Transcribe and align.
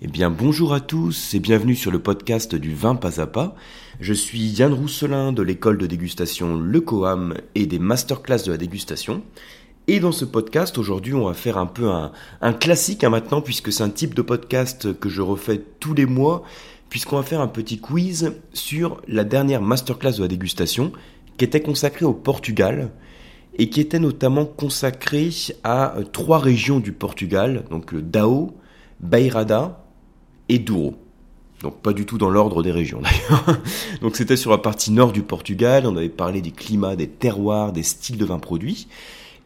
Eh 0.00 0.06
bien 0.06 0.30
bonjour 0.30 0.74
à 0.74 0.78
tous 0.78 1.34
et 1.34 1.40
bienvenue 1.40 1.74
sur 1.74 1.90
le 1.90 1.98
podcast 1.98 2.54
du 2.54 2.72
vin 2.72 2.94
pas 2.94 3.20
à 3.20 3.26
pas. 3.26 3.56
Je 3.98 4.12
suis 4.12 4.38
Yann 4.38 4.72
Rousselin 4.72 5.32
de 5.32 5.42
l'école 5.42 5.76
de 5.76 5.88
dégustation 5.88 6.54
Le 6.54 6.80
Coam 6.80 7.34
et 7.56 7.66
des 7.66 7.80
masterclass 7.80 8.44
de 8.44 8.52
la 8.52 8.58
dégustation. 8.58 9.24
Et 9.88 9.98
dans 9.98 10.12
ce 10.12 10.24
podcast, 10.24 10.78
aujourd'hui, 10.78 11.14
on 11.14 11.24
va 11.24 11.34
faire 11.34 11.58
un 11.58 11.66
peu 11.66 11.90
un, 11.90 12.52
classique 12.52 13.02
hein, 13.02 13.10
maintenant, 13.10 13.40
puisque 13.40 13.72
c'est 13.72 13.82
un 13.82 13.90
type 13.90 14.14
de 14.14 14.22
podcast 14.22 14.96
que 15.00 15.08
je 15.08 15.20
refais 15.20 15.60
tous 15.80 15.94
les 15.94 16.06
mois, 16.06 16.44
puisqu'on 16.90 17.16
va 17.16 17.24
faire 17.24 17.40
un 17.40 17.48
petit 17.48 17.80
quiz 17.80 18.34
sur 18.52 19.00
la 19.08 19.24
dernière 19.24 19.62
masterclass 19.62 20.12
de 20.12 20.22
la 20.22 20.28
dégustation, 20.28 20.92
qui 21.38 21.44
était 21.44 21.60
consacrée 21.60 22.04
au 22.04 22.14
Portugal, 22.14 22.92
et 23.56 23.68
qui 23.68 23.80
était 23.80 23.98
notamment 23.98 24.46
consacrée 24.46 25.30
à 25.64 25.96
trois 26.12 26.38
régions 26.38 26.78
du 26.78 26.92
Portugal, 26.92 27.64
donc 27.68 27.90
le 27.90 28.00
Dao, 28.00 28.56
Beirada 29.00 29.87
et 30.48 30.58
Douro. 30.58 30.96
Donc 31.62 31.80
pas 31.82 31.92
du 31.92 32.06
tout 32.06 32.18
dans 32.18 32.30
l'ordre 32.30 32.62
des 32.62 32.70
régions 32.70 33.00
d'ailleurs. 33.02 33.60
Donc 34.00 34.16
c'était 34.16 34.36
sur 34.36 34.50
la 34.50 34.58
partie 34.58 34.90
nord 34.90 35.12
du 35.12 35.22
Portugal, 35.22 35.86
on 35.86 35.96
avait 35.96 36.08
parlé 36.08 36.40
des 36.40 36.52
climats, 36.52 36.96
des 36.96 37.08
terroirs, 37.08 37.72
des 37.72 37.82
styles 37.82 38.16
de 38.16 38.24
vin 38.24 38.38
produits. 38.38 38.88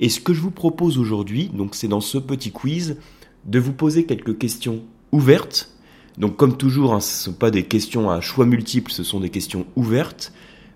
Et 0.00 0.08
ce 0.08 0.20
que 0.20 0.34
je 0.34 0.40
vous 0.40 0.50
propose 0.50 0.98
aujourd'hui, 0.98 1.50
donc 1.54 1.74
c'est 1.74 1.88
dans 1.88 2.00
ce 2.00 2.18
petit 2.18 2.50
quiz, 2.50 2.96
de 3.44 3.58
vous 3.58 3.72
poser 3.72 4.04
quelques 4.04 4.38
questions 4.38 4.82
ouvertes. 5.10 5.70
Donc 6.18 6.36
comme 6.36 6.56
toujours, 6.56 6.94
hein, 6.94 7.00
ce 7.00 7.30
ne 7.30 7.32
sont 7.32 7.38
pas 7.38 7.50
des 7.50 7.64
questions 7.64 8.10
à 8.10 8.20
choix 8.20 8.46
multiples, 8.46 8.92
ce 8.92 9.04
sont 9.04 9.20
des 9.20 9.30
questions 9.30 9.66
ouvertes, 9.76 10.32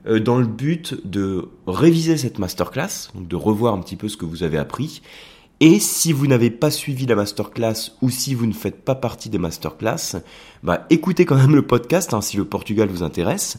euh, 0.06 0.20
dans 0.20 0.38
le 0.38 0.46
but 0.46 0.94
de 1.04 1.48
réviser 1.66 2.16
cette 2.16 2.38
masterclass, 2.38 3.10
donc 3.14 3.28
de 3.28 3.36
revoir 3.36 3.74
un 3.74 3.80
petit 3.80 3.96
peu 3.96 4.08
ce 4.08 4.16
que 4.16 4.24
vous 4.24 4.42
avez 4.42 4.58
appris, 4.58 5.02
et 5.60 5.80
si 5.80 6.12
vous 6.12 6.26
n'avez 6.26 6.50
pas 6.50 6.70
suivi 6.70 7.06
la 7.06 7.14
masterclass 7.14 7.92
ou 8.02 8.10
si 8.10 8.34
vous 8.34 8.46
ne 8.46 8.52
faites 8.52 8.84
pas 8.84 8.94
partie 8.94 9.30
des 9.30 9.38
masterclass, 9.38 10.20
bah 10.62 10.86
écoutez 10.90 11.24
quand 11.24 11.36
même 11.36 11.54
le 11.54 11.66
podcast 11.66 12.12
hein, 12.12 12.20
si 12.20 12.36
le 12.36 12.44
Portugal 12.44 12.90
vous 12.90 13.02
intéresse, 13.02 13.58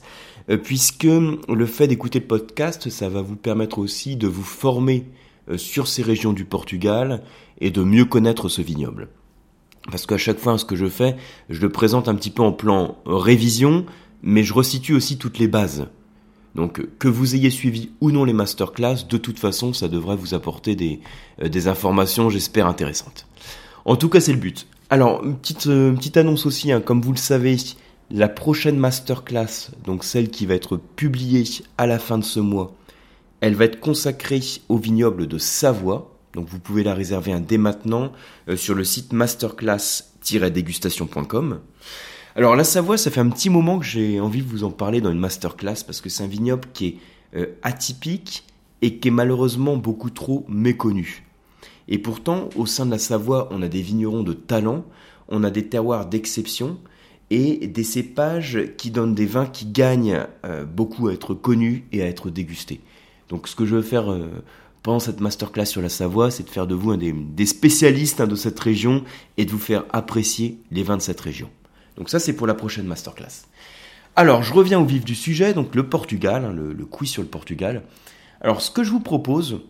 euh, 0.50 0.58
puisque 0.58 1.06
le 1.06 1.66
fait 1.66 1.88
d'écouter 1.88 2.20
le 2.20 2.28
podcast, 2.28 2.90
ça 2.90 3.10
va 3.10 3.24
vous 3.24 3.36
permettre 3.36 3.80
aussi 3.80 4.16
de 4.16 4.28
vous 4.28 4.44
former 4.44 5.06
euh, 5.50 5.58
sur 5.58 5.88
ces 5.88 6.04
régions 6.04 6.34
du 6.34 6.46
Portugal 6.46 7.24
et 7.62 7.72
de 7.72 7.82
mieux 7.82 8.06
connaître 8.06 8.48
ce 8.48 8.62
vignoble. 8.62 9.10
Parce 9.90 10.06
qu'à 10.06 10.18
chaque 10.18 10.40
fois, 10.40 10.58
ce 10.60 10.66
que 10.66 10.76
je 10.76 10.90
fais, 10.90 11.16
je 11.50 11.62
le 11.62 11.72
présente 11.72 12.08
un 12.08 12.16
petit 12.16 12.30
peu 12.30 12.44
en 12.44 12.52
plan 12.52 12.98
révision, 13.08 13.86
mais 14.22 14.44
je 14.44 14.54
resitue 14.54 14.94
aussi 14.94 15.18
toutes 15.18 15.40
les 15.40 15.48
bases. 15.48 15.88
Donc 16.58 16.82
que 16.98 17.08
vous 17.08 17.36
ayez 17.36 17.52
suivi 17.52 17.92
ou 18.02 18.12
non 18.12 18.26
les 18.26 18.34
masterclass, 18.34 19.06
de 19.08 19.18
toute 19.18 19.40
façon, 19.40 19.74
ça 19.74 19.88
devrait 19.88 20.16
vous 20.16 20.34
apporter 20.34 20.76
des, 20.76 21.00
euh, 21.42 21.70
informations, 21.70 22.32
j'espère, 22.32 22.66
intéressantes. 22.66 23.28
En 23.86 23.96
tout 23.96 24.10
cas, 24.10 24.20
c'est 24.20 24.34
le 24.34 24.40
but. 24.40 24.66
Alors, 24.90 25.24
une 25.24 25.38
petite, 25.38 25.68
euh, 25.68 25.96
annonce 26.16 26.48
aussi, 26.48 26.72
hein, 26.72 26.82
comme 26.82 27.02
vous 27.02 27.12
le 27.12 27.18
savez, 27.18 27.58
la 28.10 28.28
prochaine 28.28 28.78
masterclass, 28.78 29.70
donc 29.86 30.04
celle 30.04 30.30
qui 30.30 30.48
va 30.48 30.56
être 30.56 30.78
publiée 30.78 31.44
à 31.78 31.86
la 31.86 32.00
fin 32.00 32.18
de 32.18 32.24
ce 32.24 32.40
mois, 32.40 32.74
elle 33.40 33.54
va 33.54 33.66
être 33.66 33.80
consacrée 33.80 34.42
au 34.68 34.78
vignoble 34.78 35.28
de 35.28 35.38
Savoie. 35.38 36.12
Donc 36.34 36.48
vous 36.50 36.58
pouvez 36.58 36.82
la 36.84 36.96
réserver 36.96 37.40
dès 37.40 37.60
maintenant 37.60 38.12
euh, 38.50 38.58
sur 38.58 38.74
le 38.74 38.84
site 38.84 39.14
masterclass-dégustation.com. 39.14 41.60
Alors 42.38 42.56
la 42.56 42.64
Savoie, 42.64 43.00
ça 43.00 43.10
fait 43.10 43.20
un 43.20 43.30
petit 43.30 43.50
moment 43.50 43.80
que 43.80 43.86
j'ai 43.86 44.20
envie 44.20 44.44
de 44.44 44.48
vous 44.48 44.64
en 44.64 44.70
parler 44.70 45.02
dans 45.02 45.12
une 45.12 45.18
masterclass 45.18 45.84
parce 45.84 46.02
que 46.02 46.10
c'est 46.10 46.24
un 46.24 46.28
vignoble 46.28 46.68
qui 46.72 46.86
est 46.86 46.98
euh, 47.36 47.48
atypique 47.64 48.44
et 48.84 49.00
qui 49.00 49.08
est 49.08 49.12
malheureusement 49.12 49.76
beaucoup 49.76 50.12
trop 50.12 50.46
méconnu. 50.48 51.26
Et 51.88 51.98
pourtant, 51.98 52.50
au 52.56 52.68
sein 52.68 52.86
de 52.86 52.92
la 52.92 53.00
Savoie, 53.00 53.50
on 53.50 53.64
a 53.64 53.68
des 53.68 53.82
vignerons 53.82 54.22
de 54.22 54.34
talent, 54.34 54.86
on 55.30 55.44
a 55.44 55.50
des 55.50 55.66
terroirs 55.66 56.06
d'exception 56.06 56.78
et 57.32 57.66
des 57.66 57.84
cépages 57.84 58.60
qui 58.78 58.92
donnent 58.92 59.16
des 59.16 59.26
vins 59.26 59.48
qui 59.48 59.66
gagnent 59.66 60.24
euh, 60.46 60.64
beaucoup 60.64 61.08
à 61.08 61.14
être 61.14 61.34
connus 61.34 61.86
et 61.92 62.04
à 62.04 62.06
être 62.06 62.30
dégustés. 62.30 62.82
Donc 63.30 63.48
ce 63.48 63.56
que 63.56 63.66
je 63.66 63.78
veux 63.78 63.82
faire 63.82 64.12
euh, 64.12 64.30
pendant 64.84 65.00
cette 65.00 65.22
masterclass 65.22 65.66
sur 65.66 65.82
la 65.82 65.90
Savoie, 65.90 66.30
c'est 66.30 66.44
de 66.44 66.50
faire 66.50 66.68
de 66.68 66.76
vous 66.76 66.92
un 66.92 66.98
des, 66.98 67.46
spécialistes 67.48 68.22
hein, 68.22 68.28
de 68.28 68.36
cette 68.36 68.60
région 68.60 69.04
et 69.38 69.46
de 69.46 69.50
vous 69.50 69.58
faire 69.58 69.86
apprécier 69.92 70.60
les 70.70 70.84
vins 70.84 70.98
de 70.98 71.02
cette 71.02 71.20
région. 71.20 71.50
Donc 71.98 72.10
ça, 72.10 72.20
c'est 72.20 72.34
pour 72.34 72.48
la 72.48 72.54
prochaine 72.54 72.86
masterclass. 72.86 73.46
Alors, 74.16 74.44
je 74.44 74.54
reviens 74.54 74.80
au 74.80 74.86
vif 74.86 75.06
du 75.06 75.16
sujet, 75.16 75.54
donc 75.54 75.76
le 75.76 75.88
Portugal, 75.88 76.46
hein, 76.46 76.54
le, 76.54 76.86
quiz 76.86 77.10
sur 77.10 77.22
le 77.22 77.28
Portugal. 77.28 77.84
Alors, 78.42 78.62
ce 78.62 78.72
que 78.72 78.84
je 78.84 78.92
vous 78.92 79.00
propose, 79.00 79.62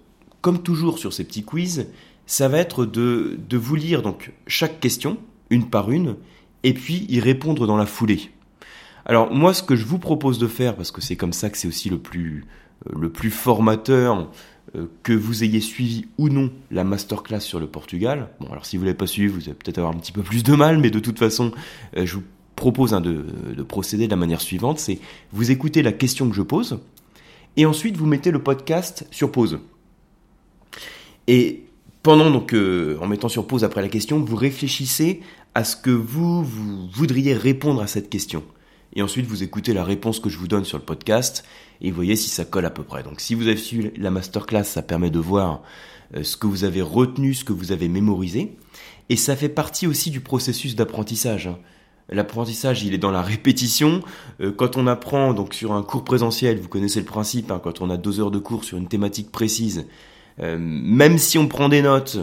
comme 0.42 0.62
toujours 0.62 1.00
sur 1.00 1.14
ces 1.14 1.24
petits 1.24 1.44
quiz, 1.44 1.88
ça 2.26 2.48
va 2.48 2.60
être 2.60 2.86
de, 2.86 3.40
de 3.48 3.58
vous 3.58 3.76
lire 3.76 4.02
donc 4.02 4.34
chaque 4.48 4.80
question, 4.80 5.18
une 5.50 5.70
par 5.70 5.92
une, 5.92 6.16
et 6.64 6.74
puis 6.74 7.06
y 7.10 7.20
répondre 7.20 7.68
dans 7.68 7.78
la 7.78 7.86
foulée. 7.86 8.32
Alors 9.06 9.34
moi, 9.34 9.54
ce 9.54 9.64
que 9.64 9.76
je 9.76 9.86
vous 9.86 10.00
propose 10.00 10.38
de 10.38 10.48
faire, 10.48 10.76
parce 10.76 10.92
que 10.92 11.02
c'est 11.02 11.16
comme 11.16 11.34
ça 11.34 11.50
que 11.50 11.58
c'est 11.58 11.68
aussi 11.68 11.90
le 11.90 11.98
plus, 11.98 12.46
euh, 12.88 12.94
le 13.00 13.09
plus 13.09 13.32
formateur, 13.32 14.30
que 15.04 15.14
vous 15.14 15.44
ayez 15.44 15.62
suivi 15.62 16.06
ou 16.18 16.30
non 16.30 16.52
la 16.72 16.84
masterclass 16.84 17.40
sur 17.40 17.60
le 17.60 17.68
Portugal. 17.68 18.30
Bon, 18.40 18.48
alors 18.52 18.66
si 18.66 18.78
vous 18.78 18.84
l'avez 18.84 18.98
pas 18.98 19.08
suivi, 19.08 19.28
vous 19.28 19.44
allez 19.44 19.54
peut-être 19.54 19.78
avoir 19.78 19.94
un 19.94 19.98
petit 19.98 20.12
peu 20.12 20.24
plus 20.24 20.44
de 20.44 20.54
mal, 20.54 20.78
mais 20.78 20.90
de 20.90 21.00
toute 21.00 21.20
façon, 21.20 21.52
euh, 21.96 22.06
je 22.06 22.16
vous 22.16 22.24
propose 22.56 22.94
hein, 22.94 23.02
de, 23.02 23.24
procéder 23.64 24.06
de 24.06 24.12
la 24.12 24.18
manière 24.18 24.42
suivante, 24.42 24.80
c'est 24.80 25.00
vous 25.32 25.52
écoutez 25.52 25.84
la 25.84 25.92
question 25.92 26.28
que 26.30 26.36
je 26.36 26.42
pose, 26.42 26.80
et 27.56 27.66
ensuite 27.66 27.98
vous 27.98 28.06
mettez 28.06 28.32
le 28.32 28.42
podcast 28.42 29.08
sur 29.12 29.32
pause. 29.32 29.60
Et 31.28 31.66
pendant 32.04 32.32
donc, 32.32 32.54
euh, 32.54 32.98
en 33.02 33.08
mettant 33.08 33.30
sur 33.30 33.46
pause 33.48 33.64
après 33.64 33.82
la 33.82 33.90
question, 33.90 34.20
vous 34.20 34.36
réfléchissez 34.36 35.22
à 35.56 35.64
ce 35.64 35.76
que 35.76 35.92
vous 35.92 36.44
voudriez 36.94 37.34
répondre 37.34 37.82
à 37.82 37.88
cette 37.88 38.09
question 38.09 38.44
et 38.96 39.02
ensuite 39.02 39.25
vous 39.25 39.44
écoutez 39.44 39.74
la 39.74 39.84
réponse 39.84 40.20
que 40.20 40.30
je 40.30 40.38
vous 40.38 40.48
donne 40.48 40.66
sur 40.66 40.78
le 40.78 40.84
podcast 40.84 41.44
et 41.81 41.92
voyez 41.92 42.16
si 42.16 42.30
ça 42.30 42.46
colle 42.46 42.66
à 42.66 42.70
peu 42.70 42.84
près. 42.84 43.03
Donc 43.03 43.22
si 43.22 43.36
vous 43.36 43.48
avez 43.48 43.58
suivi 43.58 43.92
la 43.98 44.12
masterclass, 44.12 44.64
ça 44.64 44.81
permet 44.81 45.09
de 45.09 45.20
voir 45.20 45.62
euh, 46.16 46.24
ce 46.24 46.38
que 46.38 46.48
vous 46.48 46.64
avez 46.64 46.81
retenu, 46.81 47.34
ce 47.34 47.44
que 47.44 47.53
vous 47.53 47.72
avez 47.72 47.88
mémorisé 47.88 48.56
et 49.09 49.16
ça 49.16 49.36
fait 49.36 49.50
partie 49.50 49.88
aussi 49.88 50.12
du 50.12 50.20
processus 50.20 50.76
d'apprentissage. 50.76 51.47
Hein. 51.47 51.58
L'apprentissage, 52.09 52.84
il 52.84 52.94
est 52.94 52.97
dans 52.97 53.12
la 53.12 53.22
répétition. 53.22 54.02
Euh, 54.42 54.52
quand 54.52 54.78
on 54.78 54.88
apprend 54.88 55.34
donc 55.34 55.53
sur 55.53 55.74
un 55.74 55.84
cours 55.84 56.03
présentiel, 56.03 56.58
vous 56.59 56.70
connaissez 56.70 57.00
le 57.00 57.06
principe, 57.06 57.52
hein, 57.52 57.59
quand 57.62 57.81
on 57.81 57.90
a 57.90 57.97
deux 57.97 58.20
heures 58.20 58.31
de 58.31 58.40
cours 58.40 58.64
sur 58.64 58.78
une 58.78 58.88
thématique 58.88 59.31
précise, 59.31 59.88
euh, 60.40 60.58
même 60.59 61.18
si 61.18 61.38
on 61.38 61.47
prend 61.47 61.68
des 61.68 61.81
notes, 61.81 62.20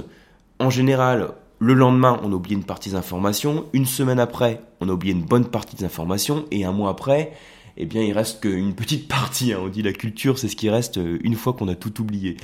en 0.58 0.70
général, 0.70 1.32
le 1.58 1.74
lendemain, 1.74 2.20
on 2.22 2.32
a 2.32 2.34
oublié 2.34 2.56
une 2.56 2.64
partie 2.64 2.90
des 2.90 2.96
informations. 2.96 3.66
Une 3.72 3.86
semaine 3.86 4.18
après, 4.18 4.60
on 4.80 4.88
a 4.88 4.92
oublié 4.92 5.14
une 5.14 5.22
bonne 5.22 5.46
partie 5.46 5.76
des 5.76 5.84
informations. 5.84 6.44
Et 6.50 6.64
un 6.64 6.72
mois 6.72 6.90
après, 6.90 7.32
eh 7.76 7.86
bien, 7.86 8.02
il 8.02 8.12
reste 8.12 8.40
qu'une 8.40 8.74
petite 8.74 9.08
partie. 9.08 9.52
Hein. 9.52 9.60
On 9.62 9.68
dit 9.68 9.82
la 9.82 9.92
culture, 9.92 10.38
c'est 10.38 10.48
ce 10.48 10.56
qui 10.56 10.68
reste 10.68 10.98
euh, 10.98 11.18
une 11.22 11.34
fois 11.34 11.52
qu'on 11.52 11.68
a 11.68 11.74
tout 11.74 12.00
oublié. 12.00 12.36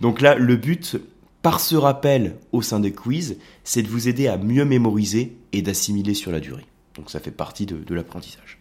Donc 0.00 0.20
là, 0.20 0.34
le 0.34 0.56
but, 0.56 0.96
par 1.42 1.60
ce 1.60 1.76
rappel 1.76 2.36
au 2.52 2.62
sein 2.62 2.80
des 2.80 2.92
quiz, 2.92 3.36
c'est 3.64 3.82
de 3.82 3.88
vous 3.88 4.08
aider 4.08 4.28
à 4.28 4.38
mieux 4.38 4.64
mémoriser 4.64 5.36
et 5.52 5.62
d'assimiler 5.62 6.14
sur 6.14 6.32
la 6.32 6.40
durée. 6.40 6.64
Donc 6.96 7.10
ça 7.10 7.20
fait 7.20 7.30
partie 7.30 7.66
de, 7.66 7.94
l'apprentissage. 7.94 8.58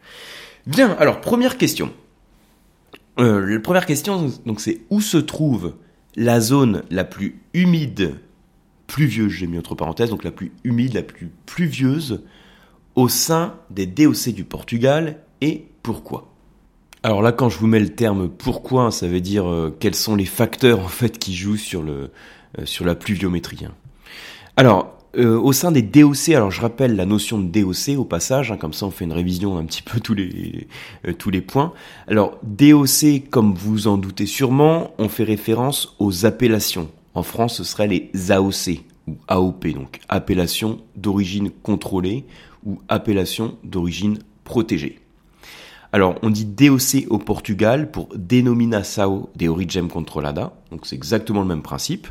Bien, 0.65 0.91
alors 0.99 1.21
première 1.21 1.57
question. 1.57 1.91
Euh, 3.19 3.45
la 3.45 3.59
première 3.59 3.85
question, 3.85 4.31
donc 4.45 4.59
c'est 4.59 4.81
où 4.89 5.01
se 5.01 5.17
trouve 5.17 5.75
la 6.15 6.41
zone 6.41 6.83
la 6.89 7.03
plus 7.03 7.41
humide 7.53 8.15
pluvieuse, 8.87 9.31
j'ai 9.31 9.47
mis 9.47 9.57
entre 9.57 9.75
parenthèses, 9.75 10.09
donc 10.09 10.23
la 10.23 10.31
plus 10.31 10.51
humide, 10.63 10.93
la 10.93 11.03
plus 11.03 11.31
pluvieuse 11.45 12.23
au 12.95 13.09
sein 13.09 13.55
des 13.69 13.85
DOC 13.85 14.29
du 14.29 14.43
Portugal 14.43 15.19
et 15.41 15.65
pourquoi? 15.81 16.29
Alors 17.05 17.21
là, 17.21 17.33
quand 17.33 17.49
je 17.49 17.57
vous 17.57 17.67
mets 17.67 17.81
le 17.81 17.89
terme 17.89 18.29
pourquoi, 18.29 18.89
ça 18.91 19.07
veut 19.07 19.19
dire 19.19 19.49
euh, 19.49 19.75
quels 19.77 19.95
sont 19.95 20.15
les 20.15 20.25
facteurs 20.25 20.79
en 20.79 20.87
fait 20.87 21.19
qui 21.19 21.35
jouent 21.35 21.57
sur 21.57 21.83
le 21.83 22.11
euh, 22.59 22.85
la 22.85 22.95
pluviométrie. 22.95 23.65
Hein. 23.65 23.73
Alors 24.55 24.97
euh, 25.17 25.37
au 25.37 25.51
sein 25.51 25.71
des 25.71 25.81
DOC, 25.81 26.29
alors 26.29 26.49
je 26.49 26.61
rappelle 26.61 26.95
la 26.95 27.05
notion 27.05 27.39
de 27.39 27.47
DOC 27.47 27.97
au 27.97 28.05
passage, 28.05 28.51
hein, 28.51 28.57
comme 28.57 28.73
ça 28.73 28.85
on 28.85 28.91
fait 28.91 29.03
une 29.03 29.11
révision 29.11 29.57
un 29.57 29.65
petit 29.65 29.81
peu 29.81 29.99
tous 29.99 30.13
les 30.13 30.67
tous 31.17 31.29
les 31.29 31.41
points. 31.41 31.73
Alors 32.07 32.37
DOC, 32.43 33.29
comme 33.29 33.53
vous 33.53 33.87
en 33.87 33.97
doutez 33.97 34.25
sûrement, 34.25 34.91
on 34.97 35.09
fait 35.09 35.25
référence 35.25 35.95
aux 35.99 36.25
appellations. 36.25 36.89
En 37.13 37.23
France, 37.23 37.57
ce 37.57 37.63
seraient 37.63 37.87
les 37.87 38.31
AOC 38.31 38.83
ou 39.07 39.15
AOP, 39.27 39.67
donc 39.67 39.99
appellation 40.09 40.79
d'origine 40.95 41.51
contrôlée 41.51 42.25
ou 42.65 42.79
appellation 42.87 43.57
d'origine 43.63 44.19
protégée. 44.43 44.99
Alors, 45.91 46.15
on 46.23 46.31
dit 46.31 46.45
DOC 46.45 47.05
au 47.09 47.19
Portugal 47.19 47.91
pour 47.91 48.09
Denominação 48.15 49.29
de 49.35 49.47
Origem 49.47 49.89
Controlada, 49.89 50.53
donc 50.71 50.87
c'est 50.87 50.95
exactement 50.95 51.41
le 51.41 51.47
même 51.47 51.61
principe. 51.61 52.07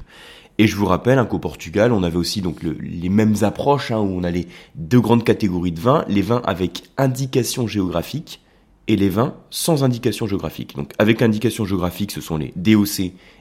Et 0.58 0.68
je 0.68 0.76
vous 0.76 0.86
rappelle 0.86 1.18
hein, 1.18 1.24
qu'au 1.24 1.40
Portugal, 1.40 1.92
on 1.92 2.04
avait 2.04 2.16
aussi 2.16 2.42
donc 2.42 2.62
les 2.62 3.08
mêmes 3.08 3.34
approches, 3.42 3.90
hein, 3.90 3.98
où 3.98 4.06
on 4.06 4.22
a 4.22 4.30
les 4.30 4.46
deux 4.76 5.00
grandes 5.00 5.24
catégories 5.24 5.72
de 5.72 5.80
vins, 5.80 6.04
les 6.08 6.22
vins 6.22 6.42
avec 6.44 6.84
indication 6.96 7.66
géographique 7.66 8.40
et 8.86 8.94
les 8.94 9.08
vins 9.08 9.34
sans 9.50 9.82
indication 9.82 10.28
géographique. 10.28 10.76
Donc 10.76 10.92
avec 10.98 11.22
indication 11.22 11.64
géographique, 11.64 12.12
ce 12.12 12.20
sont 12.20 12.36
les 12.36 12.52
DOC 12.54 13.00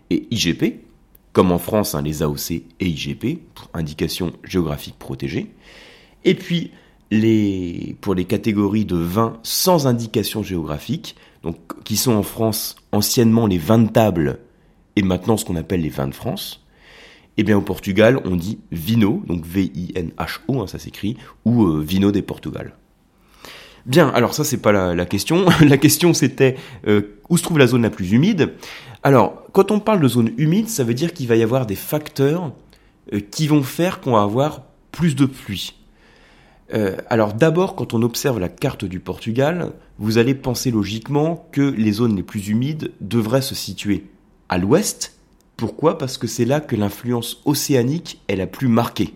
et 0.09 0.27
IGP, 0.31 0.79
comme 1.33 1.51
en 1.51 1.59
France, 1.59 1.95
hein, 1.95 2.01
les 2.01 2.23
AOC 2.23 2.51
et 2.51 2.65
IGP, 2.79 3.39
pour 3.53 3.69
indication 3.73 4.33
géographique 4.43 4.97
protégée. 4.99 5.51
Et 6.23 6.35
puis, 6.35 6.71
les, 7.11 7.95
pour 8.01 8.15
les 8.15 8.25
catégories 8.25 8.85
de 8.85 8.95
vins 8.95 9.37
sans 9.43 9.87
indication 9.87 10.43
géographique, 10.43 11.15
donc 11.43 11.57
qui 11.83 11.97
sont 11.97 12.13
en 12.13 12.23
France 12.23 12.75
anciennement 12.91 13.47
les 13.47 13.57
vins 13.57 13.79
de 13.79 13.89
table 13.89 14.39
et 14.95 15.03
maintenant 15.03 15.37
ce 15.37 15.45
qu'on 15.45 15.55
appelle 15.55 15.81
les 15.81 15.89
vins 15.89 16.07
de 16.07 16.15
France. 16.15 16.65
Eh 17.37 17.43
bien 17.43 17.57
au 17.57 17.61
Portugal, 17.61 18.19
on 18.25 18.35
dit 18.35 18.59
vino, 18.71 19.23
donc 19.25 19.45
V-I-N-H-O, 19.45 20.61
hein, 20.61 20.67
ça 20.67 20.79
s'écrit, 20.79 21.17
ou 21.45 21.65
euh, 21.65 21.81
vino 21.81 22.11
des 22.11 22.21
Portugal. 22.21 22.75
Bien, 23.85 24.09
alors 24.09 24.33
ça 24.33 24.43
c'est 24.43 24.61
pas 24.61 24.71
la, 24.71 25.05
question. 25.05 25.45
la 25.61 25.77
question 25.77 26.13
c'était 26.13 26.55
euh, 26.87 27.19
où 27.29 27.37
se 27.37 27.43
trouve 27.43 27.57
la 27.57 27.67
zone 27.67 27.83
la 27.83 27.89
plus 27.89 28.11
humide? 28.11 28.53
Alors, 29.03 29.43
quand 29.51 29.71
on 29.71 29.79
parle 29.79 29.99
de 29.99 30.07
zone 30.07 30.31
humide, 30.37 30.69
ça 30.69 30.83
veut 30.83 30.93
dire 30.93 31.13
qu'il 31.13 31.27
va 31.27 31.35
y 31.35 31.41
avoir 31.41 31.65
des 31.65 31.75
facteurs 31.75 32.51
euh, 33.13 33.19
qui 33.19 33.47
vont 33.47 33.63
faire 33.63 33.99
qu'on 33.99 34.11
va 34.11 34.21
avoir 34.21 34.63
plus 34.91 35.15
de 35.15 35.25
pluie. 35.25 35.73
Euh, 36.73 36.95
alors 37.09 37.33
d'abord, 37.33 37.75
quand 37.75 37.93
on 37.93 38.01
observe 38.01 38.39
la 38.39 38.47
carte 38.49 38.85
du 38.85 38.99
Portugal, 38.99 39.73
vous 39.97 40.17
allez 40.17 40.35
penser 40.35 40.71
logiquement 40.71 41.47
que 41.51 41.61
les 41.61 41.91
zones 41.91 42.15
les 42.15 42.23
plus 42.23 42.47
humides 42.47 42.91
devraient 43.01 43.41
se 43.41 43.55
situer 43.55 44.05
à 44.49 44.57
l'ouest. 44.57 45.17
Pourquoi? 45.57 45.97
Parce 45.97 46.17
que 46.17 46.27
c'est 46.27 46.45
là 46.45 46.61
que 46.61 46.75
l'influence 46.75 47.41
océanique 47.45 48.21
est 48.27 48.35
la 48.35 48.47
plus 48.47 48.67
marquée. 48.67 49.13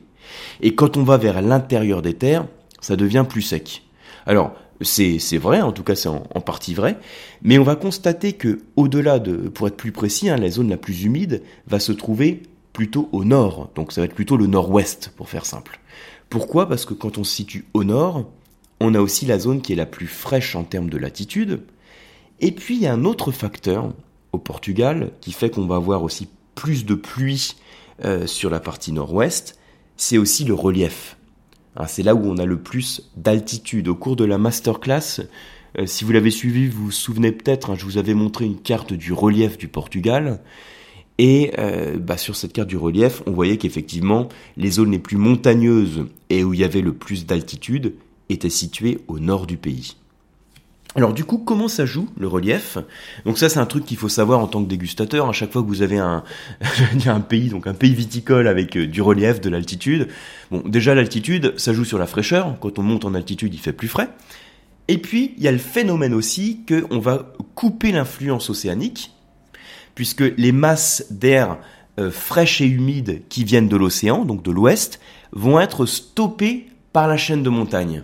Et 0.62 0.76
quand 0.76 0.98
on 0.98 1.04
va 1.04 1.18
vers 1.18 1.42
l'intérieur 1.42 2.02
des 2.02 2.14
terres, 2.14 2.46
ça 2.82 2.96
devient 2.96 3.26
plus 3.28 3.42
sec. 3.42 3.85
Alors, 4.26 4.56
c'est, 4.82 5.38
vrai, 5.38 5.62
en 5.62 5.72
tout 5.72 5.84
cas 5.84 5.96
c'est 5.96 6.10
en, 6.10 6.20
partie 6.42 6.74
vrai, 6.74 6.98
mais 7.42 7.58
on 7.58 7.64
va 7.64 7.76
constater 7.76 8.34
que 8.34 8.62
au-delà 8.76 9.20
de, 9.20 9.36
pour 9.36 9.68
être 9.68 9.78
plus 9.78 9.92
précis, 9.92 10.30
hein, 10.30 10.38
la 10.38 10.50
zone 10.50 10.70
la 10.70 10.78
plus 10.78 11.04
humide 11.04 11.44
va 11.68 11.80
se 11.80 11.92
trouver 11.92 12.44
plutôt 12.74 13.08
au 13.14 13.24
nord, 13.24 13.70
donc 13.76 13.94
ça 13.94 14.02
va 14.02 14.06
être 14.06 14.16
plutôt 14.16 14.36
le 14.36 14.48
nord-ouest 14.48 15.14
pour 15.16 15.30
faire 15.30 15.46
simple. 15.46 15.80
Pourquoi? 16.30 16.68
Parce 16.68 16.86
que 16.86 16.94
quand 16.94 17.18
on 17.18 17.24
se 17.24 17.34
situe 17.34 17.66
au 17.74 17.84
nord, 17.84 18.30
on 18.82 18.96
a 18.96 19.00
aussi 19.00 19.26
la 19.26 19.40
zone 19.40 19.62
qui 19.62 19.74
est 19.74 19.78
la 19.78 19.86
plus 19.86 20.08
fraîche 20.08 20.56
en 20.56 20.64
termes 20.64 20.90
de 20.90 20.98
latitude. 20.98 21.62
Et 22.42 22.52
puis 22.52 22.76
il 22.76 22.82
y 22.82 22.88
a 22.88 22.94
un 22.94 23.06
autre 23.06 23.32
facteur 23.32 23.94
au 24.34 24.38
Portugal 24.38 25.12
qui 25.22 25.32
fait 25.32 25.50
qu'on 25.50 25.68
va 25.68 25.78
avoir 25.78 26.04
aussi 26.04 26.28
plus 26.56 26.86
de 26.86 26.96
pluie 26.96 27.56
euh, 28.04 28.28
sur 28.28 28.50
la 28.50 28.60
partie 28.60 28.92
nord-ouest, 28.92 29.58
c'est 29.96 30.18
aussi 30.18 30.44
le 30.44 30.54
relief. 30.54 31.16
Hein, 31.76 31.88
c'est 31.88 32.04
là 32.04 32.16
où 32.16 32.26
on 32.26 32.38
a 32.38 32.46
le 32.46 32.58
plus 32.58 33.10
d'altitude. 33.18 33.88
Au 33.88 33.96
cours 33.96 34.16
de 34.16 34.26
la 34.26 34.38
masterclass, 34.38 35.22
euh, 35.78 35.86
si 35.86 36.04
vous 36.04 36.12
l'avez 36.12 36.32
suivi, 36.32 36.68
vous 36.68 36.86
vous 36.86 36.92
souvenez 36.92 37.32
peut-être, 37.32 37.72
hein, 37.72 37.76
je 37.78 37.86
vous 37.86 37.98
avais 37.98 38.14
montré 38.14 38.46
une 38.46 38.60
carte 38.60 38.94
du 38.94 39.14
relief 39.14 39.58
du 39.58 39.68
Portugal. 39.68 40.42
Et 41.18 41.54
euh, 41.60 41.98
bah, 41.98 42.18
sur 42.18 42.36
cette 42.36 42.54
carte 42.54 42.68
du 42.68 42.78
relief, 42.78 43.24
on 43.26 43.32
voyait 43.32 43.58
qu'effectivement, 43.58 44.28
les 44.58 44.72
zones 44.72 44.92
les 44.92 45.00
plus 45.00 45.18
montagneuses 45.18 46.06
et 46.30 46.44
où 46.44 46.54
il 46.54 46.60
y 46.60 46.64
avait 46.64 46.82
le 46.82 46.94
plus 46.94 47.26
d'altitude 47.26 47.96
étaient 48.30 48.50
situées 48.50 49.00
au 49.08 49.20
nord 49.20 49.48
du 49.48 49.58
pays. 49.58 49.96
Alors 50.96 51.14
du 51.14 51.26
coup, 51.26 51.38
comment 51.38 51.68
ça 51.68 51.86
joue 51.86 52.08
le 52.18 52.28
relief? 52.28 52.78
Donc 53.26 53.38
ça, 53.38 53.50
c'est 53.50 53.60
un 53.60 53.66
truc 53.66 53.84
qu'il 53.84 53.98
faut 53.98 54.08
savoir 54.08 54.40
en 54.40 54.48
tant 54.48 54.64
que 54.64 54.70
dégustateur. 54.70 55.28
À 55.28 55.34
chaque 55.34 55.52
fois 55.52 55.62
que 55.62 55.68
vous 55.68 55.82
avez 55.82 55.98
un, 56.00 56.24
pays, 57.20 57.50
donc 57.50 57.68
un 57.68 57.74
pays 57.74 57.94
viticole 57.94 58.48
avec 58.48 58.78
euh, 58.78 58.88
du 58.88 59.02
relief, 59.02 59.42
de 59.42 59.50
l'altitude. 59.50 60.08
Bon, 60.52 60.64
déjà 60.66 60.96
l'altitude, 60.96 61.54
ça 61.58 61.74
joue 61.74 61.84
sur 61.84 62.00
la 62.00 62.06
fraîcheur. 62.06 62.58
Quand 62.62 62.80
on 62.80 62.84
monte 62.84 63.04
en 63.04 63.14
altitude, 63.14 63.54
il 63.54 63.60
fait 63.60 63.74
plus 63.74 63.90
frais. 63.90 64.10
Et 64.88 64.98
puis 64.98 65.34
il 65.38 65.44
y 65.44 65.48
a 65.50 65.52
le 65.52 65.58
phénomène 65.58 66.14
aussi 66.14 66.62
qu'on 66.66 67.00
va 67.00 67.34
couper 67.56 67.92
l'influence 67.92 68.50
océanique 68.50 69.12
puisque 69.96 70.24
les 70.38 70.52
masses 70.52 71.06
d'air 71.10 71.58
euh, 72.00 72.12
fraîches 72.12 72.62
et 72.62 72.66
humides 72.66 73.24
qui 73.30 73.44
viennent 73.44 73.70
de 73.70 73.78
l'océan, 73.78 74.26
donc 74.26 74.44
de 74.44 74.52
l'ouest, 74.52 75.00
vont 75.32 75.60
être 75.60 75.86
stoppées 75.86 76.68
par 76.94 77.08
la 77.08 77.18
chaîne 77.18 77.44
de 77.44 77.50
montagnes. 77.50 78.04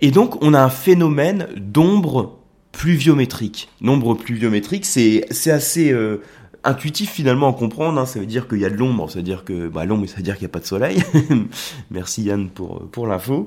Et 0.00 0.10
donc 0.10 0.42
on 0.42 0.54
a 0.54 0.60
un 0.60 0.70
phénomène 0.70 1.48
d'ombre 1.56 2.38
pluviométrique. 2.72 3.68
L'ombre 3.80 4.14
pluviométrique, 4.14 4.86
c'est 4.86 5.24
assez 5.50 5.90
euh, 5.90 6.22
intuitif 6.64 7.10
finalement 7.10 7.50
à 7.50 7.52
comprendre. 7.52 8.00
Hein. 8.00 8.06
Ça 8.06 8.20
veut 8.20 8.26
dire 8.26 8.46
qu'il 8.46 8.58
y 8.58 8.64
a 8.64 8.70
de 8.70 8.76
l'ombre, 8.76 9.10
ça 9.10 9.18
veut 9.18 9.24
dire 9.24 9.44
que 9.44 9.68
bah, 9.68 9.84
l'ombre, 9.84 10.06
ça 10.06 10.16
veut 10.16 10.22
dire 10.22 10.36
qu'il 10.36 10.44
n'y 10.44 10.50
a 10.50 10.52
pas 10.52 10.60
de 10.60 10.66
soleil. 10.66 11.02
Merci 11.90 12.22
Yann 12.22 12.48
pour, 12.48 12.88
pour 12.90 13.06
l'info. 13.06 13.46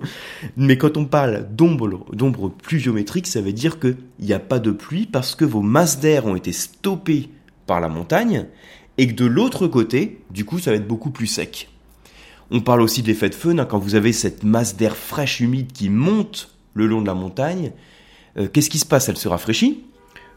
Mais 0.58 0.78
quand 0.78 0.98
on 0.98 1.06
parle 1.06 1.48
d'ombre, 1.52 2.06
d'ombre 2.14 2.50
pluviométrique, 2.50 3.28
ça 3.28 3.42
veut 3.42 3.54
dire 3.54 3.80
qu'il 3.80 3.98
n'y 4.20 4.34
a 4.34 4.40
pas 4.40 4.60
de 4.60 4.72
pluie 4.72 5.06
parce 5.06 5.36
que 5.36 5.46
vos 5.46 5.62
masses 5.62 6.00
d'air 6.00 6.26
ont 6.26 6.36
été 6.36 6.52
stoppées 6.52 7.30
par 7.68 7.80
la 7.80 7.90
montagne 7.90 8.48
et 8.98 9.08
que 9.08 9.14
de 9.14 9.26
l'autre 9.26 9.68
côté, 9.68 10.22
du 10.30 10.46
coup, 10.46 10.60
ça 10.60 10.72
va 10.72 10.78
être 10.78 10.88
beaucoup 10.88 11.12
plus 11.12 11.28
sec. 11.28 11.70
On 12.52 12.60
parle 12.62 12.82
aussi 12.82 13.02
de 13.02 13.08
l'effet 13.08 13.30
de 13.30 13.36
feu. 13.36 13.56
Quand 13.68 13.80
vous 13.80 13.96
avez 13.96 14.14
cette 14.14 14.44
masse 14.44 14.76
d'air 14.76 14.96
fraîche 14.96 15.40
humide 15.40 15.72
qui 15.72 15.90
monte 15.90 16.50
le 16.74 16.88
long 16.88 17.02
de 17.02 17.08
la 17.08 17.14
montagne. 17.14 17.72
Euh, 18.38 18.48
qu'est-ce 18.48 18.70
qui 18.70 18.80
se 18.80 18.86
passe? 18.86 19.10
Elle 19.10 19.18
se 19.18 19.28
rafraîchit 19.28 19.84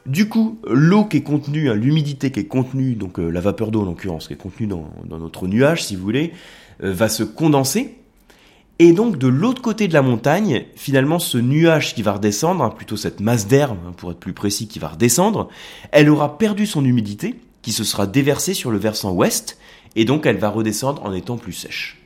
du 0.07 0.29
coup, 0.29 0.59
l'eau 0.69 1.07
qui 1.07 1.19
est 1.19 1.23
contenue, 1.23 1.71
hein, 1.71 1.75
l'humidité 1.75 2.31
qui 2.31 2.41
est 2.41 2.47
contenue, 2.47 2.95
donc 2.95 3.19
euh, 3.19 3.31
la 3.31 3.41
vapeur 3.41 3.71
d'eau 3.71 3.81
en 3.81 3.85
l'occurrence, 3.87 4.27
qui 4.27 4.35
est 4.35 4.37
contenue 4.37 4.67
dans, 4.67 4.91
notre 5.09 5.47
nuage, 5.47 5.83
si 5.83 5.97
vous 5.97 6.03
voulez, 6.03 6.33
euh, 6.83 6.93
va 6.93 7.09
se 7.09 7.23
condenser. 7.23 7.97
Et 8.79 8.93
donc 8.93 9.17
de 9.17 9.29
l'autre 9.29 9.63
côté 9.63 9.89
de 9.89 9.95
la 9.95 10.03
montagne, 10.03 10.67
finalement, 10.77 11.19
ce 11.19 11.39
nuage 11.39 11.95
qui 11.95 12.03
va 12.03 12.13
redescendre, 12.13 12.63
hein, 12.63 12.71
plutôt 12.71 12.99
cette 12.99 13.21
masse 13.21 13.47
d'air, 13.47 13.73
hein, 13.73 13.95
pour 13.97 14.11
être 14.11 14.19
plus 14.19 14.35
précis, 14.35 14.69
qui 14.69 14.79
va 14.79 14.89
redescendre, 14.89 15.49
elle 15.91 16.11
aura 16.11 16.37
perdu 16.37 16.67
son 16.67 16.85
humidité, 16.85 17.37
qui 17.63 17.73
se 17.73 17.85
sera 17.85 18.07
déversée 18.07 18.53
sur 18.53 18.71
le 18.71 18.77
versant 18.77 19.13
ouest, 19.13 19.59
et 19.97 20.05
donc 20.05 20.27
elle 20.27 20.37
va 20.37 20.51
redescendre 20.51 21.03
en 21.03 21.15
étant 21.15 21.39
plus 21.39 21.55
sèche. 21.55 22.04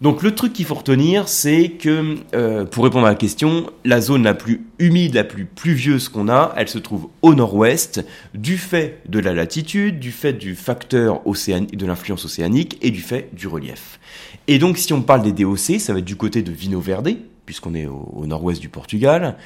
Donc 0.00 0.22
le 0.22 0.34
truc 0.34 0.54
qu'il 0.54 0.64
faut 0.64 0.76
retenir, 0.76 1.28
c'est 1.28 1.68
que, 1.72 2.16
euh, 2.34 2.64
pour 2.64 2.84
répondre 2.84 3.06
à 3.06 3.10
la 3.10 3.16
question, 3.16 3.70
la 3.84 4.00
zone 4.00 4.22
la 4.22 4.32
plus 4.32 4.64
humide, 4.78 5.14
la 5.14 5.24
plus 5.24 5.44
pluvieuse 5.44 6.08
qu'on 6.08 6.30
a, 6.30 6.54
elle 6.56 6.68
se 6.68 6.78
trouve 6.78 7.08
au 7.20 7.34
nord-ouest, 7.34 8.02
du 8.32 8.56
fait 8.56 9.02
de 9.06 9.18
la 9.18 9.34
latitude, 9.34 9.98
du 9.98 10.10
fait 10.10 10.32
du 10.32 10.54
facteur 10.54 11.26
océanique, 11.26 11.76
de 11.76 11.84
l'influence 11.84 12.24
océanique 12.24 12.78
et 12.80 12.90
du 12.90 13.02
fait 13.02 13.28
du 13.34 13.46
relief. 13.46 14.00
Et 14.48 14.58
donc 14.58 14.78
si 14.78 14.94
on 14.94 15.02
parle 15.02 15.20
des 15.20 15.32
DOC, 15.32 15.78
ça 15.78 15.92
va 15.92 15.98
être 15.98 16.06
du 16.06 16.16
côté 16.16 16.40
de 16.40 16.50
Vino 16.50 16.80
Verde, 16.80 17.16
puisqu'on 17.44 17.74
est 17.74 17.86
au, 17.86 18.24
nord-ouest 18.24 18.58
du 18.58 18.70
Portugal. 18.70 19.36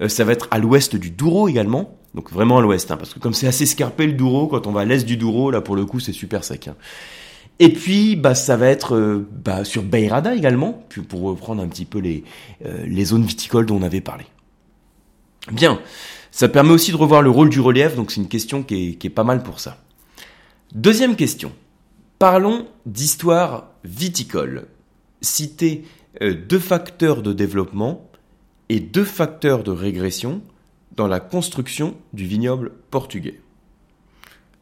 Euh, 0.00 0.08
ça 0.08 0.24
va 0.24 0.32
être 0.32 0.48
à 0.50 0.58
l'ouest 0.58 0.96
du 0.96 1.10
Douro 1.10 1.46
également, 1.46 1.96
donc 2.14 2.32
vraiment 2.32 2.58
à 2.58 2.62
l'ouest, 2.62 2.90
hein, 2.90 2.96
parce 2.96 3.14
que 3.14 3.20
comme 3.20 3.32
c'est 3.32 3.46
assez 3.46 3.62
escarpé 3.62 4.08
le 4.08 4.14
Douro, 4.14 4.48
quand 4.48 4.66
on 4.66 4.72
va 4.72 4.80
à 4.80 4.84
l'est 4.84 5.06
du 5.06 5.16
Douro, 5.16 5.52
là 5.52 5.60
pour 5.60 5.76
le 5.76 5.84
coup 5.84 6.00
c'est 6.00 6.12
super 6.12 6.42
sec. 6.42 6.66
Hein. 6.66 6.74
Et 7.62 7.68
puis, 7.68 8.16
bah, 8.16 8.34
ça 8.34 8.56
va 8.56 8.68
être 8.68 8.96
euh, 8.96 9.28
bah, 9.44 9.64
sur 9.64 9.82
Beirada 9.82 10.34
également, 10.34 10.82
pour 11.08 11.20
reprendre 11.20 11.62
un 11.62 11.68
petit 11.68 11.84
peu 11.84 11.98
les, 11.98 12.24
euh, 12.64 12.84
les 12.86 13.04
zones 13.04 13.22
viticoles 13.22 13.66
dont 13.66 13.76
on 13.76 13.82
avait 13.82 14.00
parlé. 14.00 14.24
Bien, 15.52 15.78
ça 16.30 16.48
permet 16.48 16.72
aussi 16.72 16.90
de 16.90 16.96
revoir 16.96 17.20
le 17.20 17.28
rôle 17.28 17.50
du 17.50 17.60
relief, 17.60 17.96
donc 17.96 18.10
c'est 18.10 18.20
une 18.20 18.28
question 18.28 18.62
qui 18.62 18.98
est, 19.02 19.10
pas 19.10 19.24
mal 19.24 19.42
pour 19.42 19.60
ça. 19.60 19.76
Deuxième 20.74 21.16
question. 21.16 21.52
Parlons 22.18 22.66
d'histoire 22.86 23.68
viticole. 23.84 24.66
Citez 25.20 25.84
euh, 26.22 26.34
deux 26.34 26.58
facteurs 26.58 27.20
de 27.20 27.34
développement 27.34 28.10
et 28.70 28.80
deux 28.80 29.04
facteurs 29.04 29.64
de 29.64 29.70
régression 29.70 30.40
dans 30.96 31.08
la 31.08 31.20
construction 31.20 31.94
du 32.14 32.24
vignoble 32.24 32.72
portugais. 32.90 33.38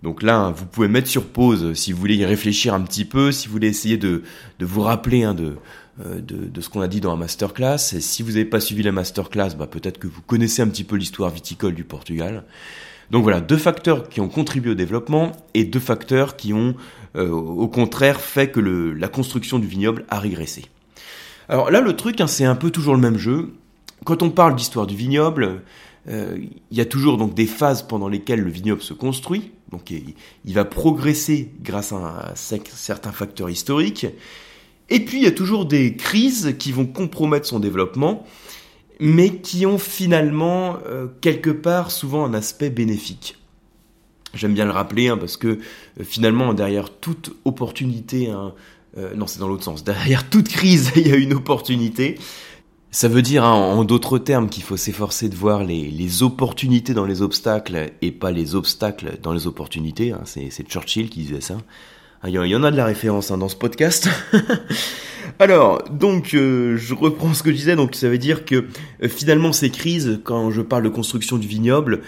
Donc 0.02 0.22
là, 0.22 0.52
vous 0.54 0.66
pouvez 0.66 0.88
mettre 0.88 1.08
sur 1.08 1.26
pause 1.26 1.74
si 1.74 1.92
vous 1.92 1.98
voulez 1.98 2.16
y 2.16 2.24
réfléchir 2.24 2.72
un 2.72 2.80
petit 2.82 3.04
peu, 3.04 3.32
si 3.32 3.48
vous 3.48 3.52
voulez 3.52 3.68
essayer 3.68 3.96
de, 3.96 4.22
vous 4.60 4.80
rappeler 4.80 5.24
hein, 5.24 5.34
euh, 5.38 6.20
de, 6.20 6.46
de, 6.46 6.60
ce 6.60 6.68
qu'on 6.68 6.80
a 6.80 6.88
dit 6.88 7.00
dans 7.00 7.10
la 7.10 7.16
masterclass. 7.16 7.78
Si 7.78 8.22
vous 8.22 8.32
n'avez 8.32 8.44
pas 8.44 8.60
suivi 8.60 8.82
la 8.82 8.92
masterclass, 8.92 9.56
bah, 9.58 9.66
peut-être 9.66 9.98
que 9.98 10.06
vous 10.06 10.22
connaissez 10.22 10.62
un 10.62 10.68
petit 10.68 10.84
peu 10.84 10.96
l'histoire 10.96 11.30
viticole 11.30 11.74
du 11.74 11.84
Portugal. 11.84 12.44
Donc 13.10 13.22
voilà, 13.22 13.40
deux 13.40 13.56
facteurs 13.56 14.08
qui 14.08 14.20
ont 14.20 14.28
contribué 14.28 14.72
au 14.72 14.74
développement 14.74 15.32
et 15.54 15.64
deux 15.64 15.80
facteurs 15.80 16.36
qui 16.36 16.52
ont, 16.52 16.74
euh, 17.16 17.30
au 17.30 17.68
contraire, 17.68 18.20
fait 18.20 18.50
que 18.50 18.60
la 18.60 19.08
construction 19.08 19.58
du 19.58 19.66
vignoble 19.66 20.04
a 20.10 20.20
régressé. 20.20 20.66
Alors 21.48 21.70
là, 21.70 21.80
le 21.80 21.96
truc, 21.96 22.20
hein, 22.20 22.26
c'est 22.26 22.44
un 22.44 22.54
peu 22.54 22.70
toujours 22.70 22.94
le 22.94 23.00
même 23.00 23.16
jeu. 23.16 23.54
Quand 24.04 24.22
on 24.22 24.30
parle 24.30 24.54
d'histoire 24.54 24.86
du 24.86 24.94
vignoble, 24.94 25.62
euh, 26.08 26.36
il 26.70 26.76
y 26.76 26.80
a 26.80 26.84
toujours 26.84 27.16
donc 27.16 27.34
des 27.34 27.46
phases 27.46 27.82
pendant 27.82 28.08
lesquelles 28.08 28.40
le 28.40 28.50
vignoble 28.50 28.82
se 28.82 28.92
construit. 28.92 29.52
Donc 29.70 29.90
il, 29.90 30.54
va 30.54 30.64
progresser 30.64 31.50
grâce 31.62 31.92
à, 31.92 32.32
certains 32.34 33.12
facteurs 33.12 33.50
historiques. 33.50 34.06
Et 34.88 35.04
puis 35.04 35.18
il 35.18 35.24
y 35.24 35.26
a 35.26 35.32
toujours 35.32 35.66
des 35.66 35.94
crises 35.96 36.56
qui 36.58 36.72
vont 36.72 36.86
compromettre 36.86 37.46
son 37.46 37.60
développement, 37.60 38.26
mais 39.00 39.36
qui 39.36 39.66
ont 39.66 39.78
finalement 39.78 40.78
euh, 40.86 41.06
quelque 41.20 41.50
part 41.50 41.90
souvent 41.90 42.24
un 42.24 42.34
aspect 42.34 42.70
bénéfique. 42.70 43.36
J'aime 44.34 44.54
bien 44.54 44.64
le 44.64 44.70
rappeler 44.70 45.08
hein, 45.08 45.18
parce 45.18 45.36
que 45.36 45.48
euh, 45.48 45.58
finalement 46.02 46.54
derrière 46.54 46.90
toute 46.90 47.36
opportunité, 47.44 48.30
hein, 48.30 48.54
non 49.14 49.26
c'est 49.26 49.38
dans 49.38 49.48
l'autre 49.48 49.64
sens, 49.64 49.84
derrière 49.84 50.28
toute 50.30 50.48
crise 50.48 50.92
il 50.96 51.08
y 51.08 51.12
a 51.12 51.16
une 51.16 51.34
opportunité. 51.34 52.18
Ça 52.90 53.08
veut 53.08 53.20
dire, 53.20 53.44
hein, 53.44 53.52
en 53.52 53.84
d'autres 53.84 54.18
termes, 54.18 54.48
qu'il 54.48 54.62
faut 54.62 54.78
s'efforcer 54.78 55.28
de 55.28 55.36
voir 55.36 55.62
les, 55.62 56.22
opportunités 56.22 56.94
dans 56.94 57.04
les 57.04 57.20
obstacles 57.20 57.92
et 58.00 58.10
pas 58.10 58.30
les 58.30 58.54
obstacles 58.54 59.18
dans 59.22 59.32
les 59.32 59.46
opportunités. 59.46 60.12
Hein. 60.12 60.22
C'est 60.24 60.66
Churchill 60.66 61.10
qui 61.10 61.20
disait 61.20 61.42
ça. 61.42 61.58
Il 62.26 62.32
y 62.32 62.56
en 62.56 62.64
a 62.64 62.70
de 62.70 62.76
la 62.76 62.86
référence 62.86 63.30
hein, 63.30 63.38
dans 63.38 63.48
ce 63.48 63.56
podcast. 63.56 64.08
Alors, 65.38 65.84
donc, 65.90 66.34
euh, 66.34 66.76
je 66.76 66.94
reprends 66.94 67.34
ce 67.34 67.42
que 67.42 67.50
je 67.50 67.56
disais. 67.56 67.76
Donc, 67.76 67.94
ça 67.94 68.08
veut 68.08 68.18
dire 68.18 68.44
que 68.44 68.66
euh, 69.02 69.08
finalement, 69.08 69.52
ces 69.52 69.70
crises, 69.70 70.20
quand 70.24 70.50
je 70.50 70.62
parle 70.62 70.84
de 70.84 70.88
construction 70.88 71.36
du 71.36 71.46
vignoble, 71.46 72.00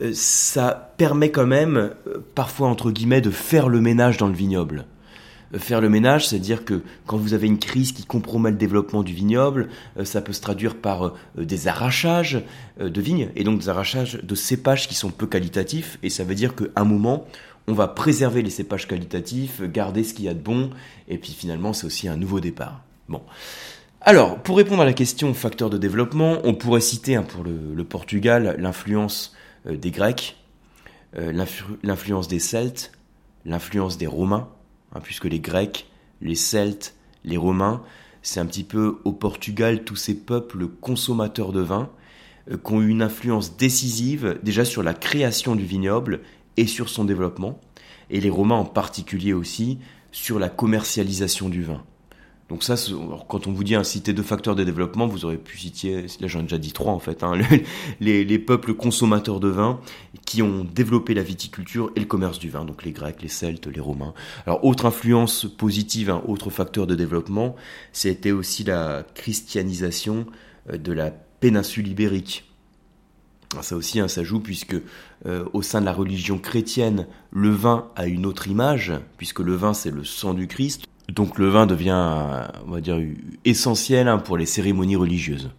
euh, 0.00 0.12
ça 0.14 0.94
permet 0.96 1.30
quand 1.30 1.46
même, 1.46 1.90
parfois 2.34 2.68
entre 2.68 2.92
guillemets, 2.92 3.20
de 3.20 3.30
faire 3.30 3.68
le 3.68 3.80
ménage 3.80 4.16
dans 4.16 4.28
le 4.28 4.34
vignoble. 4.34 4.86
Faire 5.56 5.80
le 5.80 5.88
ménage, 5.88 6.28
c'est-à-dire 6.28 6.64
que 6.64 6.82
quand 7.06 7.16
vous 7.16 7.32
avez 7.32 7.46
une 7.46 7.58
crise 7.58 7.92
qui 7.92 8.04
compromet 8.04 8.50
le 8.50 8.56
développement 8.56 9.02
du 9.02 9.14
vignoble, 9.14 9.68
ça 10.04 10.20
peut 10.20 10.34
se 10.34 10.42
traduire 10.42 10.76
par 10.76 11.14
des 11.38 11.68
arrachages 11.68 12.42
de 12.78 13.00
vignes 13.00 13.30
et 13.34 13.44
donc 13.44 13.60
des 13.60 13.68
arrachages 13.70 14.20
de 14.22 14.34
cépages 14.34 14.88
qui 14.88 14.94
sont 14.94 15.10
peu 15.10 15.26
qualitatifs. 15.26 15.98
Et 16.02 16.10
ça 16.10 16.24
veut 16.24 16.34
dire 16.34 16.54
qu'à 16.54 16.66
un 16.76 16.84
moment, 16.84 17.26
on 17.66 17.72
va 17.72 17.88
préserver 17.88 18.42
les 18.42 18.50
cépages 18.50 18.88
qualitatifs, 18.88 19.62
garder 19.62 20.02
ce 20.02 20.14
qu'il 20.14 20.24
y 20.24 20.28
a 20.28 20.34
de 20.34 20.40
bon, 20.40 20.70
et 21.08 21.18
puis 21.18 21.32
finalement 21.32 21.72
c'est 21.72 21.86
aussi 21.86 22.08
un 22.08 22.16
nouveau 22.16 22.40
départ. 22.40 22.82
Alors, 24.00 24.38
pour 24.38 24.56
répondre 24.56 24.82
à 24.82 24.84
la 24.84 24.92
question 24.92 25.34
facteur 25.34 25.70
de 25.70 25.78
développement, 25.78 26.38
on 26.44 26.54
pourrait 26.54 26.80
citer 26.80 27.16
hein, 27.16 27.22
pour 27.22 27.44
le, 27.44 27.84
Portugal 27.84 28.56
l'influence 28.58 29.36
euh, 29.66 29.76
des 29.76 29.90
Grecs, 29.90 30.36
euh, 31.16 31.32
l'influence 31.82 32.28
des 32.28 32.38
Celtes, 32.38 32.92
l'influence 33.44 33.98
des 33.98 34.06
Romains, 34.06 34.48
hein, 34.94 35.00
puisque 35.02 35.24
les 35.24 35.40
Grecs, 35.40 35.86
les 36.20 36.34
Celtes, 36.34 36.94
les 37.24 37.36
Romains, 37.36 37.82
c'est 38.22 38.40
un 38.40 38.46
petit 38.46 38.64
peu 38.64 38.98
au 39.04 39.12
Portugal 39.12 39.84
tous 39.84 39.96
ces 39.96 40.14
peuples 40.14 40.66
consommateurs 40.66 41.52
de 41.52 41.60
vin 41.60 41.90
euh, 42.50 42.56
qui 42.56 42.72
ont 42.72 42.82
eu 42.82 42.88
une 42.88 43.02
influence 43.02 43.56
décisive 43.56 44.38
déjà 44.42 44.64
sur 44.64 44.82
la 44.82 44.94
création 44.94 45.56
du 45.56 45.64
vignoble 45.64 46.20
et 46.56 46.66
sur 46.66 46.88
son 46.88 47.04
développement, 47.04 47.60
et 48.10 48.20
les 48.20 48.30
Romains 48.30 48.56
en 48.56 48.64
particulier 48.64 49.32
aussi 49.32 49.78
sur 50.10 50.38
la 50.38 50.48
commercialisation 50.48 51.48
du 51.48 51.62
vin. 51.62 51.82
Donc 52.48 52.62
ça, 52.62 52.76
quand 53.28 53.46
on 53.46 53.52
vous 53.52 53.62
dit 53.62 53.74
un 53.74 53.84
citer 53.84 54.14
deux 54.14 54.22
facteurs 54.22 54.56
de 54.56 54.64
développement, 54.64 55.06
vous 55.06 55.26
aurez 55.26 55.36
pu 55.36 55.58
citer, 55.58 56.06
là 56.18 56.28
j'en 56.28 56.40
ai 56.40 56.44
déjà 56.44 56.56
dit 56.56 56.72
trois 56.72 56.94
en 56.94 56.98
fait, 56.98 57.22
hein, 57.22 57.34
les, 58.00 58.24
les, 58.24 58.38
peuples 58.38 58.72
consommateurs 58.72 59.38
de 59.38 59.48
vin 59.48 59.80
qui 60.24 60.40
ont 60.40 60.64
développé 60.64 61.12
la 61.12 61.22
viticulture 61.22 61.92
et 61.94 62.00
le 62.00 62.06
commerce 62.06 62.38
du 62.38 62.48
vin, 62.48 62.64
donc 62.64 62.84
les 62.84 62.92
Grecs, 62.92 63.20
les 63.20 63.28
Celtes, 63.28 63.66
les 63.66 63.80
Romains. 63.80 64.14
Alors 64.46 64.64
autre 64.64 64.86
influence 64.86 65.44
positive, 65.44 66.08
un 66.08 66.22
autre 66.26 66.48
facteur 66.48 66.86
de 66.86 66.94
développement, 66.94 67.54
c'était 67.92 68.32
aussi 68.32 68.64
la 68.64 69.04
christianisation 69.14 70.24
euh, 70.70 70.78
de 70.78 70.92
la 70.92 71.10
péninsule 71.10 71.86
ibérique. 71.86 72.44
Ça 73.60 73.76
aussi, 73.76 74.00
hein, 74.00 74.08
ça 74.08 74.24
joue 74.24 74.40
puisque 74.40 74.76
euh, 75.26 75.44
au 75.52 75.60
sein 75.60 75.80
de 75.80 75.86
la 75.86 75.92
religion 75.92 76.38
chrétienne, 76.38 77.06
le 77.30 77.50
vin 77.50 77.88
a 77.94 78.06
une 78.06 78.24
autre 78.24 78.48
image, 78.48 78.92
puisque 79.18 79.40
le 79.40 79.54
vin 79.54 79.74
c'est 79.74 79.90
le 79.90 80.04
sang 80.04 80.32
du 80.32 80.46
Christ. 80.46 80.86
Donc 81.08 81.38
le 81.38 81.48
vin 81.48 81.66
devient, 81.66 82.46
on 82.66 82.70
va 82.70 82.80
dire, 82.80 82.98
essentiel 83.44 84.08
hein, 84.08 84.18
pour 84.18 84.36
les 84.36 84.46
cérémonies 84.46 84.96
religieuses. 84.96 85.50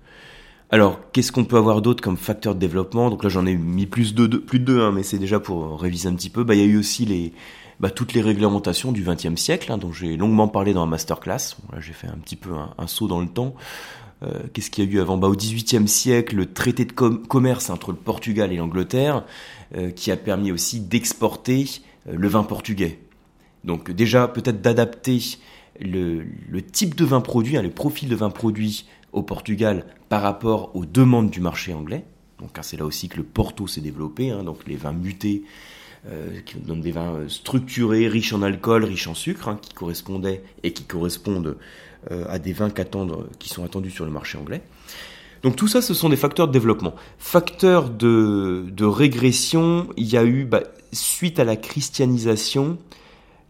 Alors, 0.71 0.99
qu'est-ce 1.11 1.31
qu'on 1.31 1.45
peut 1.45 1.57
avoir 1.57 1.81
d'autre 1.81 2.03
comme 2.03 2.17
facteur 2.17 2.53
de 2.53 2.59
développement? 2.59 3.09
Donc 3.09 3.23
là, 3.23 3.29
j'en 3.29 3.47
ai 3.47 3.55
mis 3.55 3.87
plus 3.87 4.13
de 4.13 4.27
deux, 4.27 4.41
plus 4.41 4.63
hein, 4.79 4.91
mais 4.91 5.01
c'est 5.01 5.17
déjà 5.17 5.39
pour 5.39 5.81
réviser 5.81 6.07
un 6.07 6.13
petit 6.13 6.29
peu. 6.29 6.43
Bah, 6.43 6.53
il 6.53 6.61
y 6.61 6.63
a 6.63 6.67
eu 6.67 6.77
aussi 6.77 7.05
les, 7.05 7.33
bah, 7.79 7.89
toutes 7.89 8.13
les 8.13 8.21
réglementations 8.21 8.91
du 8.91 9.03
XXe 9.03 9.35
siècle, 9.35 9.75
dont 9.79 9.91
j'ai 9.91 10.15
longuement 10.15 10.47
parlé 10.47 10.73
dans 10.73 10.81
la 10.81 10.91
masterclass. 10.91 11.55
là, 11.73 11.79
j'ai 11.79 11.93
fait 11.93 12.07
un 12.07 12.19
petit 12.23 12.35
peu 12.35 12.51
un 12.77 12.87
saut 12.87 13.07
dans 13.07 13.19
le 13.19 13.27
temps. 13.27 13.55
Euh, 14.21 14.43
qu'est-ce 14.53 14.69
qu'il 14.69 14.83
y 14.83 14.87
a 14.87 14.91
eu 14.91 14.99
avant? 14.99 15.17
Bah, 15.17 15.27
Au 15.27 15.35
XVIIIe 15.35 15.87
siècle, 15.87 16.35
le 16.35 16.51
traité 16.51 16.85
de 16.85 16.91
commerce 16.91 17.69
entre 17.69 17.91
le 17.91 17.97
Portugal 17.97 18.51
et 18.51 18.57
l'Angleterre, 18.57 19.23
euh, 19.75 19.91
qui 19.91 20.11
a 20.11 20.17
permis 20.17 20.51
aussi 20.51 20.79
d'exporter 20.81 21.65
euh, 22.07 22.13
le 22.15 22.27
vin 22.27 22.43
portugais. 22.43 22.99
Donc 23.63 23.91
déjà, 23.91 24.27
peut-être 24.27 24.61
d'adapter 24.61 25.19
le, 25.79 26.23
type 26.61 26.95
de 26.95 27.05
vin 27.05 27.21
produit, 27.21 27.57
hein, 27.57 27.61
le 27.61 27.69
profil 27.69 28.09
de 28.09 28.15
vin 28.15 28.29
produit 28.29 28.85
au 29.11 29.23
Portugal 29.23 29.85
par 30.07 30.21
rapport 30.21 30.75
aux 30.75 30.85
demandes 30.85 31.29
du 31.29 31.41
marché 31.41 31.73
anglais. 31.73 32.05
Donc 32.39 32.57
hein, 32.57 32.61
c'est 32.63 32.77
là 32.77 32.85
aussi 32.85 33.09
que 33.09 33.17
le 33.17 33.23
Porto 33.23 33.67
s'est 33.67 33.81
développé, 33.81 34.31
hein, 34.31 34.43
donc 34.43 34.59
les 34.67 34.75
vins 34.75 34.93
mutés, 34.93 35.43
qui 36.45 36.55
donnent 36.55 36.79
des 36.79 36.93
vins 36.93 37.27
structurés, 37.27 38.07
riches 38.07 38.31
en 38.31 38.41
alcool, 38.41 38.85
riches 38.85 39.07
en 39.07 39.13
sucre, 39.13 39.57
qui 39.61 39.73
correspondaient 39.73 40.41
et 40.63 40.71
qui 40.71 40.85
correspondent 40.85 41.57
euh, 42.11 42.23
à 42.29 42.39
des 42.39 42.53
vins 42.53 42.69
qui 43.39 43.49
sont 43.49 43.65
attendus 43.65 43.91
sur 43.91 44.05
le 44.05 44.11
marché 44.11 44.37
anglais. 44.37 44.61
Donc 45.43 45.57
tout 45.57 45.67
ça, 45.67 45.81
ce 45.81 45.93
sont 45.93 46.07
des 46.07 46.15
facteurs 46.15 46.47
de 46.47 46.53
développement. 46.53 46.95
Facteurs 47.17 47.89
de, 47.89 48.85
régression, 48.85 49.89
il 49.97 50.07
y 50.07 50.15
a 50.15 50.23
eu, 50.23 50.45
bah, 50.45 50.63
suite 50.93 51.39
à 51.39 51.43
la 51.43 51.57
christianisation, 51.57 52.77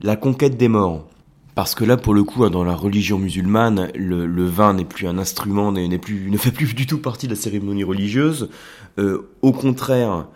la 0.01 0.15
conquête 0.15 0.57
des 0.57 0.67
morts. 0.67 1.07
Parce 1.55 1.75
que 1.75 1.83
là, 1.83 1.97
pour 1.97 2.13
le 2.13 2.23
coup, 2.23 2.45
hein, 2.45 2.49
dans 2.49 2.63
la 2.63 2.75
religion 2.75 3.17
musulmane, 3.17 3.91
le, 3.95 4.45
vin 4.45 4.73
n'est 4.73 4.85
plus 4.85 5.07
un 5.07 5.17
instrument, 5.17 5.71
ne 5.71 6.37
fait 6.37 6.51
plus 6.51 6.73
du 6.73 6.85
tout 6.85 6.99
partie 6.99 7.27
de 7.27 7.33
la 7.33 7.39
cérémonie 7.39 7.83
religieuse. 7.83 8.49
Euh, 8.97 9.29
au 9.41 9.51
contraire, 9.51 10.27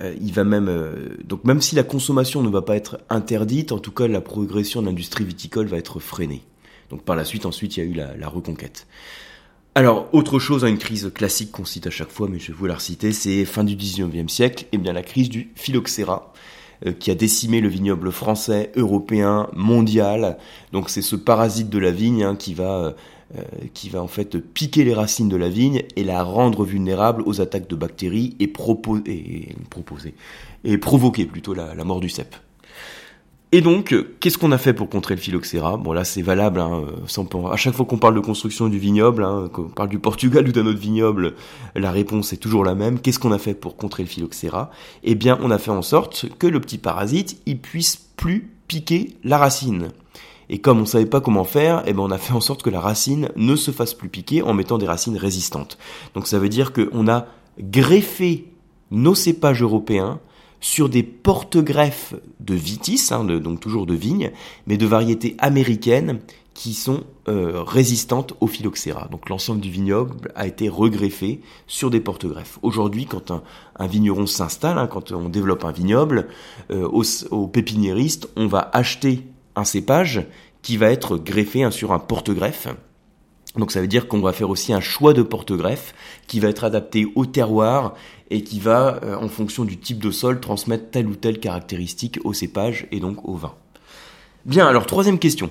euh, 0.00 0.14
il 0.20 0.32
va 0.32 0.44
même, 0.44 0.70
donc 1.24 1.44
même 1.44 1.60
si 1.60 1.74
la 1.74 1.82
consommation 1.82 2.42
ne 2.42 2.48
va 2.48 2.62
pas 2.62 2.76
être 2.76 2.98
interdite, 3.10 3.72
en 3.72 3.78
tout 3.78 3.92
cas, 3.92 4.08
la 4.08 4.22
progression 4.22 4.80
de 4.80 4.86
l'industrie 4.86 5.24
viticole 5.24 5.66
va 5.66 5.76
être 5.76 6.00
freinée. 6.00 6.42
Donc 6.90 7.02
par 7.02 7.16
la 7.16 7.24
suite, 7.24 7.46
ensuite, 7.46 7.76
il 7.76 7.80
y 7.80 7.82
a 7.82 7.86
eu 7.86 8.18
la, 8.18 8.28
reconquête. 8.28 8.86
Alors, 9.74 10.08
autre 10.12 10.38
chose, 10.38 10.64
une 10.64 10.78
crise 10.78 11.12
classique 11.14 11.52
qu'on 11.52 11.64
cite 11.64 11.86
à 11.86 11.90
chaque 11.90 12.10
fois, 12.10 12.28
mais 12.28 12.38
je 12.38 12.48
vais 12.48 12.58
vous 12.58 12.66
la 12.66 12.74
reciter, 12.74 13.12
c'est 13.12 13.44
fin 13.44 13.62
du 13.62 13.76
19e 13.76 14.28
siècle, 14.28 14.66
et 14.72 14.78
bien 14.78 14.92
la 14.92 15.02
crise 15.02 15.28
du 15.28 15.52
phylloxéra, 15.54 16.32
euh, 16.32 16.36
qui 16.98 17.10
a 17.10 17.14
décimé 17.14 17.60
le 17.60 17.68
vignoble 17.68 18.10
français, 18.10 18.72
européen, 18.76 19.48
mondial. 19.54 20.38
Donc 20.72 20.88
c'est 20.88 21.02
ce 21.02 21.16
parasite 21.16 21.68
de 21.68 21.78
la 21.78 21.90
vigne 21.90 22.22
hein, 22.24 22.36
qui 22.36 22.54
va 22.54 22.94
euh, 23.36 23.42
qui 23.74 23.90
va 23.90 24.02
en 24.02 24.08
fait 24.08 24.38
piquer 24.38 24.82
les 24.82 24.92
racines 24.92 25.28
de 25.28 25.36
la 25.36 25.48
vigne 25.48 25.84
et 25.94 26.02
la 26.02 26.24
rendre 26.24 26.64
vulnérable 26.64 27.22
aux 27.26 27.40
attaques 27.40 27.68
de 27.68 27.76
bactéries 27.76 28.34
et, 28.40 28.44
et, 28.44 28.48
proposer 28.48 30.14
et 30.64 30.78
provoquer 30.78 31.26
plutôt 31.26 31.54
la, 31.54 31.76
la 31.76 31.84
mort 31.84 32.00
du 32.00 32.08
cep. 32.08 32.34
Et 33.52 33.62
donc, 33.62 33.94
qu'est-ce 34.20 34.38
qu'on 34.38 34.52
a 34.52 34.58
fait 34.58 34.72
pour 34.72 34.88
contrer 34.88 35.16
le 35.16 35.20
phylloxéra? 35.20 35.76
Bon 35.76 35.92
là, 35.92 36.04
c'est 36.04 36.22
valable. 36.22 36.60
Hein, 36.60 36.84
à 37.50 37.56
chaque 37.56 37.74
fois 37.74 37.84
qu'on 37.84 37.98
parle 37.98 38.14
de 38.14 38.20
construction 38.20 38.68
du 38.68 38.78
vignoble, 38.78 39.24
hein, 39.24 39.50
qu'on 39.52 39.64
parle 39.64 39.88
du 39.88 39.98
Portugal 39.98 40.46
ou 40.46 40.52
d'un 40.52 40.66
autre 40.66 40.78
vignoble, 40.78 41.34
la 41.74 41.90
réponse 41.90 42.32
est 42.32 42.36
toujours 42.36 42.64
la 42.64 42.76
même. 42.76 43.00
Qu'est-ce 43.00 43.18
qu'on 43.18 43.32
a 43.32 43.38
fait 43.38 43.54
pour 43.54 43.76
contrer 43.76 44.04
le 44.04 44.08
phylloxéra? 44.08 44.70
Eh 45.02 45.16
bien, 45.16 45.36
on 45.42 45.50
a 45.50 45.58
fait 45.58 45.72
en 45.72 45.82
sorte 45.82 46.26
que 46.38 46.46
le 46.46 46.60
petit 46.60 46.78
parasite, 46.78 47.42
il 47.46 47.58
puisse 47.58 47.96
plus 47.96 48.52
piquer 48.68 49.16
la 49.24 49.36
racine. 49.36 49.88
Et 50.48 50.58
comme 50.58 50.80
on 50.80 50.86
savait 50.86 51.06
pas 51.06 51.20
comment 51.20 51.44
faire, 51.44 51.82
eh 51.86 51.92
ben 51.92 52.02
on 52.02 52.10
a 52.12 52.18
fait 52.18 52.32
en 52.32 52.40
sorte 52.40 52.62
que 52.62 52.70
la 52.70 52.80
racine 52.80 53.30
ne 53.34 53.56
se 53.56 53.72
fasse 53.72 53.94
plus 53.94 54.08
piquer 54.08 54.42
en 54.42 54.52
mettant 54.52 54.78
des 54.78 54.86
racines 54.86 55.16
résistantes. 55.16 55.76
Donc 56.14 56.28
ça 56.28 56.38
veut 56.38 56.48
dire 56.48 56.72
qu'on 56.72 57.08
a 57.08 57.26
greffé 57.58 58.46
nos 58.92 59.14
cépages 59.14 59.62
européens 59.62 60.20
sur 60.60 60.88
des 60.88 61.02
porte-greffes 61.02 62.14
de 62.38 62.54
vitis, 62.54 63.12
hein, 63.12 63.24
donc 63.24 63.60
toujours 63.60 63.86
de 63.86 63.94
vigne, 63.94 64.30
mais 64.66 64.76
de 64.76 64.86
variétés 64.86 65.34
américaines 65.38 66.20
qui 66.54 66.74
sont 66.74 67.04
euh, 67.28 67.62
résistantes 67.62 68.34
au 68.40 68.46
phylloxéra. 68.46 69.08
Donc 69.10 69.30
l'ensemble 69.30 69.60
du 69.60 69.70
vignoble 69.70 70.30
a 70.34 70.46
été 70.46 70.68
regreffé 70.68 71.40
sur 71.66 71.88
des 71.88 72.00
porte-greffes. 72.00 72.58
Aujourd'hui, 72.60 73.06
quand 73.06 73.30
un, 73.30 73.86
vigneron 73.86 74.26
s'installe, 74.26 74.76
hein, 74.76 74.86
quand 74.86 75.12
on 75.12 75.30
développe 75.30 75.64
un 75.64 75.72
vignoble, 75.72 76.28
euh, 76.70 76.86
au, 77.30 77.46
pépiniériste, 77.46 78.28
on 78.36 78.46
va 78.46 78.68
acheter 78.74 79.26
un 79.56 79.64
cépage 79.64 80.26
qui 80.60 80.76
va 80.76 80.90
être 80.90 81.16
greffé 81.16 81.62
hein, 81.62 81.70
sur 81.70 81.92
un 81.92 81.98
porte-greffe 81.98 82.68
donc 83.56 83.72
ça 83.72 83.80
veut 83.80 83.88
dire 83.88 84.06
qu'on 84.06 84.20
va 84.20 84.32
faire 84.32 84.50
aussi 84.50 84.72
un 84.72 84.80
choix 84.80 85.12
de 85.12 85.22
porte-greffe 85.22 85.94
qui 86.26 86.38
va 86.38 86.48
être 86.48 86.64
adapté 86.64 87.06
au 87.14 87.26
terroir 87.26 87.94
et 88.30 88.42
qui 88.42 88.60
va, 88.60 89.00
euh, 89.02 89.16
en 89.16 89.28
fonction 89.28 89.64
du 89.64 89.76
type 89.76 89.98
de 89.98 90.10
sol, 90.10 90.40
transmettre 90.40 90.90
telle 90.90 91.08
ou 91.08 91.16
telle 91.16 91.40
caractéristique 91.40 92.20
au 92.24 92.32
cépage 92.32 92.86
et 92.92 93.00
donc 93.00 93.28
au 93.28 93.34
vin. 93.34 93.54
Bien, 94.44 94.66
alors 94.66 94.86
troisième 94.86 95.18
question. 95.18 95.50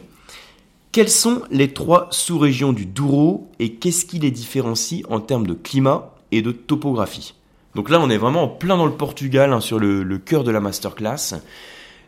Quelles 0.91 1.09
sont 1.09 1.43
les 1.51 1.73
trois 1.73 2.07
sous-régions 2.09 2.73
du 2.73 2.85
Douro 2.85 3.51
et 3.59 3.73
qu'est-ce 3.73 4.05
qui 4.05 4.17
les 4.17 4.31
différencie 4.31 5.03
en 5.09 5.19
termes 5.19 5.45
de 5.45 5.53
climat 5.53 6.15
et 6.31 6.41
de 6.41 6.51
topographie? 6.51 7.35
Donc 7.75 7.89
là, 7.89 7.99
on 7.99 8.09
est 8.09 8.17
vraiment 8.17 8.43
en 8.43 8.47
plein 8.47 8.77
dans 8.77 8.87
le 8.87 8.93
Portugal, 8.93 9.53
hein, 9.53 9.59
sur 9.59 9.77
le, 9.77 10.01
le, 10.01 10.17
cœur 10.17 10.43
de 10.43 10.49
la 10.49 10.59
masterclass. 10.59 11.35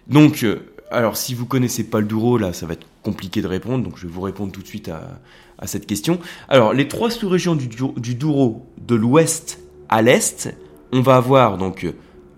Donc, 0.08 0.44
euh, 0.44 0.66
alors 0.90 1.16
si 1.16 1.36
vous 1.36 1.46
connaissez 1.46 1.84
pas 1.84 2.00
le 2.00 2.08
Douro, 2.08 2.40
là, 2.40 2.54
ça 2.54 2.66
va 2.66 2.74
être 2.74 2.88
compliqué 3.04 3.42
de 3.42 3.48
répondre, 3.48 3.84
donc 3.84 3.98
je 3.98 4.08
vais 4.08 4.14
vous 4.14 4.22
répondre 4.22 4.52
tout 4.52 4.62
de 4.62 4.68
suite 4.68 4.90
à, 4.90 5.20
à 5.62 5.68
cette 5.68 5.86
question. 5.86 6.20
Alors, 6.50 6.74
les 6.74 6.88
trois 6.88 7.10
sous-régions 7.10 7.56
du, 7.56 7.68
Douro, 8.16 8.66
de 8.80 8.96
l'ouest 8.96 9.60
à 9.90 10.02
l'est, 10.02 10.56
on 10.92 11.02
va 11.02 11.16
avoir 11.16 11.58
donc 11.58 11.88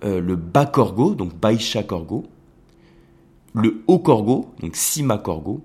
euh, 0.04 0.20
le 0.20 0.36
bas 0.36 0.66
Corgo, 0.66 1.16
donc 1.16 1.34
Baïcha 1.36 1.84
Corgo, 1.84 2.26
le 3.54 3.82
haut 3.88 4.00
Corgo, 4.00 4.54
donc 4.60 4.76
Sima 4.76 5.18
Corgo, 5.18 5.64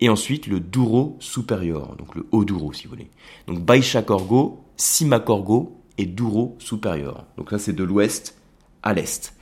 et 0.00 0.08
ensuite 0.08 0.46
le 0.46 0.60
Douro 0.60 1.16
supérieur, 1.20 1.96
donc 1.96 2.14
le 2.14 2.26
haut 2.32 2.44
Douro 2.44 2.72
si 2.72 2.84
vous 2.84 2.90
voulez. 2.90 3.10
Donc 3.46 3.60
Baïcha 3.60 4.02
Corgo, 4.02 4.60
Sima 4.76 5.20
Corgo 5.20 5.80
et 5.98 6.06
Douro 6.06 6.56
supérieur. 6.58 7.26
Donc 7.36 7.50
ça 7.50 7.58
c'est 7.58 7.72
de 7.72 7.84
l'ouest 7.84 8.36
à 8.82 8.94
l'est. 8.94 9.34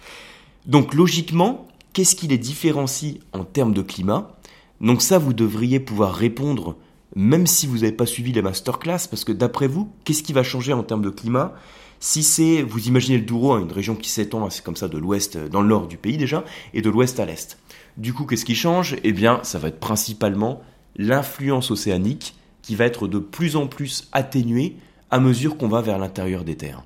Donc 0.66 0.94
logiquement, 0.94 1.66
qu'est-ce 1.92 2.14
qui 2.14 2.26
les 2.26 2.38
différencie 2.38 3.16
en 3.32 3.44
termes 3.44 3.72
de 3.72 3.82
climat? 3.82 4.36
Donc 4.80 5.02
ça, 5.02 5.18
vous 5.18 5.32
devriez 5.32 5.80
pouvoir 5.80 6.14
répondre 6.14 6.76
même 7.14 7.46
si 7.46 7.66
vous 7.66 7.78
n'avez 7.78 7.92
pas 7.92 8.06
suivi 8.06 8.32
les 8.32 8.42
masterclass, 8.42 9.08
parce 9.10 9.24
que 9.24 9.32
d'après 9.32 9.66
vous, 9.66 9.90
qu'est-ce 10.04 10.22
qui 10.22 10.32
va 10.32 10.42
changer 10.42 10.72
en 10.72 10.82
termes 10.82 11.02
de 11.02 11.10
climat 11.10 11.54
si 12.02 12.22
c'est, 12.22 12.62
vous 12.62 12.88
imaginez 12.88 13.18
le 13.18 13.24
Douro, 13.24 13.52
hein, 13.52 13.60
une 13.60 13.72
région 13.72 13.94
qui 13.94 14.08
s'étend, 14.08 14.48
c'est 14.48 14.64
comme 14.64 14.74
ça, 14.74 14.88
de 14.88 14.96
l'ouest, 14.96 15.36
dans 15.36 15.60
le 15.60 15.68
nord 15.68 15.86
du 15.86 15.98
pays 15.98 16.16
déjà, 16.16 16.44
et 16.72 16.80
de 16.80 16.88
l'ouest 16.88 17.20
à 17.20 17.26
l'est. 17.26 17.58
Du 17.98 18.14
coup, 18.14 18.24
qu'est-ce 18.24 18.46
qui 18.46 18.54
change? 18.54 18.96
Eh 19.04 19.12
bien, 19.12 19.40
ça 19.42 19.58
va 19.58 19.68
être 19.68 19.80
principalement 19.80 20.62
l'influence 20.96 21.70
océanique 21.70 22.34
qui 22.62 22.74
va 22.74 22.86
être 22.86 23.06
de 23.06 23.18
plus 23.18 23.54
en 23.54 23.66
plus 23.66 24.08
atténuée 24.12 24.76
à 25.10 25.20
mesure 25.20 25.58
qu'on 25.58 25.68
va 25.68 25.82
vers 25.82 25.98
l'intérieur 25.98 26.42
des 26.42 26.56
terres. 26.56 26.84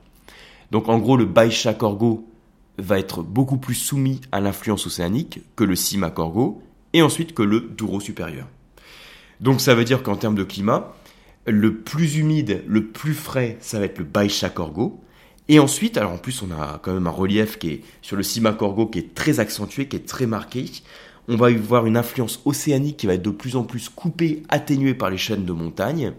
Donc 0.73 0.88
en 0.88 0.99
gros, 0.99 1.16
le 1.16 1.26
Baisha 1.26 1.75
Corgo 1.75 2.26
va 2.78 2.99
être 2.99 3.23
beaucoup 3.23 3.59
plus 3.59 3.75
soumis 3.75 4.21
à 4.33 4.40
l'influence 4.40 4.87
océanique 4.87 5.40
que 5.54 5.62
le 5.62 5.76
Sima 5.76 6.11
Corgo 6.11 6.61
et 6.93 7.02
ensuite 7.02 7.35
que 7.35 7.43
le 7.43 7.61
Douro 7.61 8.00
supérieur. 8.00 8.49
Donc 9.41 9.61
ça 9.61 9.75
veut 9.75 9.85
dire 9.85 10.03
qu'en 10.03 10.17
termes 10.17 10.35
de 10.35 10.45
climat, 10.45 10.95
le 11.47 11.75
plus 11.76 12.17
humide, 12.17 12.62
le 12.67 12.87
plus 12.87 13.14
frais, 13.14 13.57
ça 13.61 13.79
va 13.79 13.87
être 13.87 13.99
le 13.99 14.05
Baisha 14.05 14.49
Corgo. 14.49 15.00
Et 15.49 15.59
ensuite, 15.59 15.99
alors 15.99 16.12
en 16.12 16.19
plus 16.19 16.43
on 16.43 16.50
a 16.50 16.81
quand 16.83 16.95
même 16.95 17.07
un 17.07 17.11
relief 17.11 17.59
qui 17.59 17.71
est 17.71 17.81
sur 18.00 18.17
le 18.17 18.23
Sima 18.23 18.53
Corgo 18.53 18.87
qui 18.87 18.99
est 18.99 19.14
très 19.14 19.41
accentué, 19.41 19.88
qui 19.88 19.97
est 19.97 20.07
très 20.07 20.26
marqué. 20.26 20.64
On 21.29 21.37
va 21.37 21.50
y 21.50 21.57
voir 21.57 21.87
une 21.87 21.97
influence 21.97 22.41
océanique 22.45 22.97
qui 22.99 23.07
va 23.07 23.14
être 23.14 23.23
de 23.23 23.31
plus 23.31 23.57
en 23.57 23.64
plus 23.64 23.88
coupée, 23.88 24.43
atténuée 24.49 24.95
par 24.95 25.11
les 25.11 25.19
chaînes 25.19 25.45
de 25.45 25.53
montagnes, 25.53 26.12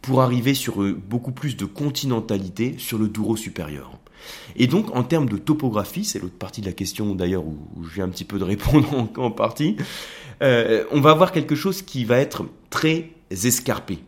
pour 0.00 0.20
arriver 0.20 0.54
sur 0.54 0.82
euh, 0.82 0.92
beaucoup 0.92 1.32
plus 1.32 1.56
de 1.56 1.64
continentalité 1.64 2.74
sur 2.78 2.98
le 2.98 3.08
Douro 3.08 3.36
supérieur. 3.36 3.98
Et 4.56 4.66
donc, 4.66 4.94
en 4.94 5.02
termes 5.02 5.28
de 5.28 5.36
topographie, 5.36 6.04
c'est 6.04 6.18
l'autre 6.18 6.38
partie 6.38 6.60
de 6.60 6.66
la 6.66 6.72
question 6.72 7.14
d'ailleurs 7.14 7.44
où, 7.44 7.58
je 7.82 7.94
viens 7.94 8.04
un 8.04 8.08
petit 8.08 8.24
peu 8.24 8.38
de 8.38 8.44
répondre 8.44 8.88
en, 9.16 9.30
partie, 9.30 9.76
euh, 10.42 10.84
on 10.90 11.00
va 11.00 11.10
avoir 11.10 11.32
quelque 11.32 11.54
chose 11.54 11.82
qui 11.82 12.04
va 12.04 12.18
être 12.18 12.44
très 12.70 13.10
escarpé. 13.30 14.00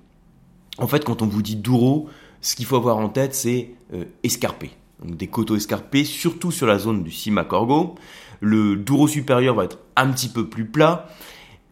En 0.79 0.89
fait, 0.89 1.05
quand 1.05 1.23
on 1.23 1.27
vous 1.27 1.43
dit 1.43 1.57
Douro, 1.57 2.09
ce 2.41 2.57
qu'il 2.57 2.67
faut 2.67 2.77
avoir 2.77 2.99
en 2.99 3.09
tête, 3.09 3.35
c'est 3.35 3.71
euh, 3.95 4.05
escarpé. 4.23 4.71
Donc 5.03 5.17
des 5.17 5.27
coteaux 5.27 5.57
escarpés, 5.57 6.05
surtout 6.05 6.51
sur 6.51 6.67
la 6.67 6.79
zone 6.79 7.03
du 7.03 7.11
Sima 7.11 7.45
Corgo. 7.45 7.95
Le 8.41 8.77
Douro 8.77 9.09
supérieur 9.09 9.55
va 9.55 9.65
être 9.65 9.79
un 9.97 10.11
petit 10.11 10.29
peu 10.29 10.49
plus 10.49 10.67
plat. 10.67 11.09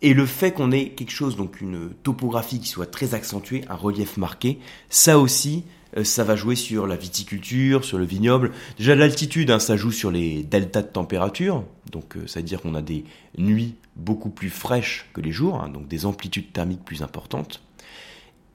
Et 0.00 0.14
le 0.14 0.26
fait 0.26 0.52
qu'on 0.52 0.72
ait 0.72 0.90
quelque 0.90 1.12
chose, 1.12 1.36
donc 1.36 1.60
une 1.60 1.90
topographie 2.02 2.58
qui 2.58 2.68
soit 2.68 2.90
très 2.90 3.14
accentuée, 3.14 3.64
un 3.68 3.76
relief 3.76 4.16
marqué, 4.16 4.58
ça 4.88 5.18
aussi, 5.18 5.64
ça 6.02 6.24
va 6.24 6.36
jouer 6.36 6.56
sur 6.56 6.86
la 6.86 6.96
viticulture, 6.96 7.84
sur 7.84 7.98
le 7.98 8.04
vignoble. 8.04 8.52
Déjà 8.78 8.94
l'altitude, 8.94 9.50
hein, 9.50 9.58
ça 9.58 9.76
joue 9.76 9.92
sur 9.92 10.10
les 10.10 10.42
deltas 10.42 10.82
de 10.82 10.88
température, 10.88 11.64
donc 11.90 12.16
euh, 12.16 12.26
ça 12.26 12.40
veut 12.40 12.46
dire 12.46 12.60
qu'on 12.62 12.74
a 12.74 12.82
des 12.82 13.04
nuits 13.36 13.74
beaucoup 13.96 14.30
plus 14.30 14.50
fraîches 14.50 15.06
que 15.12 15.20
les 15.20 15.32
jours, 15.32 15.60
hein, 15.62 15.68
donc 15.68 15.88
des 15.88 16.06
amplitudes 16.06 16.52
thermiques 16.52 16.84
plus 16.84 17.02
importantes. 17.02 17.62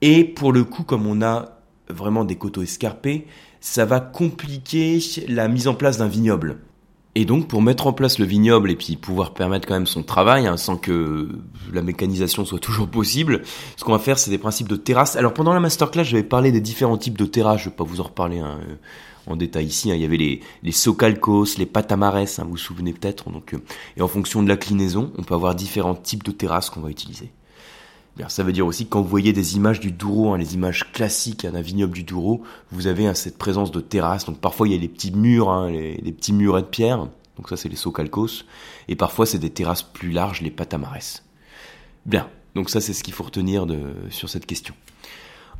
Et 0.00 0.24
pour 0.24 0.52
le 0.52 0.64
coup, 0.64 0.82
comme 0.82 1.06
on 1.06 1.22
a 1.22 1.60
vraiment 1.88 2.24
des 2.24 2.36
coteaux 2.36 2.62
escarpés, 2.62 3.26
ça 3.60 3.84
va 3.84 4.00
compliquer 4.00 5.00
la 5.28 5.48
mise 5.48 5.68
en 5.68 5.74
place 5.74 5.98
d'un 5.98 6.08
vignoble. 6.08 6.58
Et 7.18 7.24
donc, 7.24 7.48
pour 7.48 7.62
mettre 7.62 7.88
en 7.88 7.92
place 7.92 8.20
le 8.20 8.24
vignoble 8.24 8.70
et 8.70 8.76
puis 8.76 8.94
pouvoir 8.94 9.34
permettre 9.34 9.66
quand 9.66 9.74
même 9.74 9.88
son 9.88 10.04
travail, 10.04 10.46
hein, 10.46 10.56
sans 10.56 10.76
que 10.76 11.28
la 11.72 11.82
mécanisation 11.82 12.44
soit 12.44 12.58
toujours 12.60 12.86
possible, 12.86 13.42
ce 13.76 13.82
qu'on 13.82 13.90
va 13.90 13.98
faire, 13.98 14.20
c'est 14.20 14.30
des 14.30 14.38
principes 14.38 14.68
de 14.68 14.76
terrasse. 14.76 15.16
Alors, 15.16 15.34
pendant 15.34 15.52
la 15.52 15.58
masterclass, 15.58 16.04
j'avais 16.04 16.22
parlé 16.22 16.52
des 16.52 16.60
différents 16.60 16.96
types 16.96 17.18
de 17.18 17.24
terrasses. 17.24 17.62
Je 17.62 17.70
vais 17.70 17.74
pas 17.74 17.82
vous 17.82 18.00
en 18.00 18.04
reparler 18.04 18.38
hein, 18.38 18.60
en 19.26 19.34
détail 19.34 19.66
ici. 19.66 19.90
Hein. 19.90 19.96
Il 19.96 20.00
y 20.00 20.04
avait 20.04 20.16
les, 20.16 20.42
les 20.62 20.70
socalcos, 20.70 21.58
les 21.58 21.66
patamares, 21.66 22.24
vous 22.44 22.50
vous 22.50 22.56
souvenez 22.56 22.92
peut-être. 22.92 23.30
Donc, 23.30 23.52
euh, 23.52 23.58
et 23.96 24.00
en 24.00 24.06
fonction 24.06 24.40
de 24.40 24.48
l'inclinaison, 24.48 25.10
on 25.18 25.24
peut 25.24 25.34
avoir 25.34 25.56
différents 25.56 25.96
types 25.96 26.22
de 26.22 26.30
terrasses 26.30 26.70
qu'on 26.70 26.82
va 26.82 26.88
utiliser. 26.88 27.32
Ça 28.26 28.42
veut 28.42 28.52
dire 28.52 28.66
aussi 28.66 28.86
que 28.86 28.90
quand 28.90 29.02
vous 29.02 29.08
voyez 29.08 29.32
des 29.32 29.56
images 29.56 29.78
du 29.78 29.92
Douro, 29.92 30.36
les 30.36 30.54
images 30.54 30.90
classiques 30.92 31.46
d'un 31.46 31.60
vignoble 31.60 31.92
du 31.92 32.02
Douro, 32.02 32.42
vous 32.72 32.88
avez 32.88 33.14
cette 33.14 33.38
présence 33.38 33.70
de 33.70 33.80
terrasse. 33.80 34.24
Donc 34.24 34.38
parfois 34.38 34.66
il 34.66 34.72
y 34.72 34.76
a 34.76 34.80
les 34.80 34.88
petits 34.88 35.12
murs, 35.12 35.66
les, 35.66 35.96
les, 35.98 36.12
petits 36.12 36.32
murets 36.32 36.62
de 36.62 36.66
pierre. 36.66 37.06
Donc 37.36 37.48
ça 37.48 37.56
c'est 37.56 37.68
les 37.68 37.76
socalcos. 37.76 38.44
Et 38.88 38.96
parfois 38.96 39.24
c'est 39.24 39.38
des 39.38 39.50
terrasses 39.50 39.84
plus 39.84 40.10
larges, 40.10 40.40
les 40.40 40.50
patamares. 40.50 41.22
Bien, 42.06 42.28
donc 42.56 42.70
ça 42.70 42.80
c'est 42.80 42.92
ce 42.92 43.04
qu'il 43.04 43.14
faut 43.14 43.24
retenir 43.24 43.66
sur 44.10 44.28
cette 44.28 44.46
question. 44.46 44.74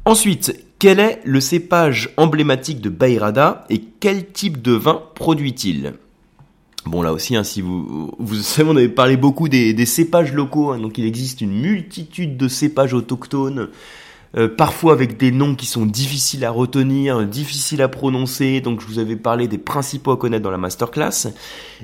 Ensuite, 0.05 0.65
quel 0.79 1.01
est 1.01 1.21
le 1.25 1.41
cépage 1.41 2.15
emblématique 2.17 2.81
de 2.81 2.89
Bayrada 2.89 3.67
et 3.69 3.81
quel 4.01 4.33
type 4.33 4.63
de 4.63 4.73
vin 4.73 5.03
produit-il? 5.15 5.95
Bon 6.89 7.03
là 7.03 7.13
aussi, 7.13 7.37
hein, 7.37 7.45
si 7.45 7.61
vous, 7.61 8.15
vous 8.19 8.35
savez, 8.37 8.71
on 8.71 8.77
avait 8.77 8.89
parlé 8.89 9.19
beaucoup 9.19 9.51
des, 9.51 9.85
cépages 9.85 10.33
locaux, 10.33 10.71
hein. 10.71 10.79
donc 10.79 10.97
il 10.97 11.05
existe 11.05 11.43
une 11.43 11.53
multitude 11.53 12.39
de 12.39 12.49
cépages 12.49 12.95
autochtones 12.95 13.69
euh, 14.39 14.49
parfois 14.49 14.95
avec 14.95 15.19
des 15.19 15.31
noms 15.31 15.55
qui 15.55 15.67
sont 15.67 15.85
difficiles 15.85 16.47
à 16.47 16.51
retenir, 16.51 17.27
difficiles 17.27 17.83
à 17.83 17.89
prononcer, 17.89 18.63
donc 18.63 18.81
je 18.81 18.87
vous 18.87 18.99
avais 18.99 19.17
parlé 19.17 19.49
des 19.49 19.59
principaux 19.59 20.13
à 20.13 20.17
connaître 20.17 20.43
dans 20.43 20.51
la 20.51 20.57
masterclass. 20.57 21.29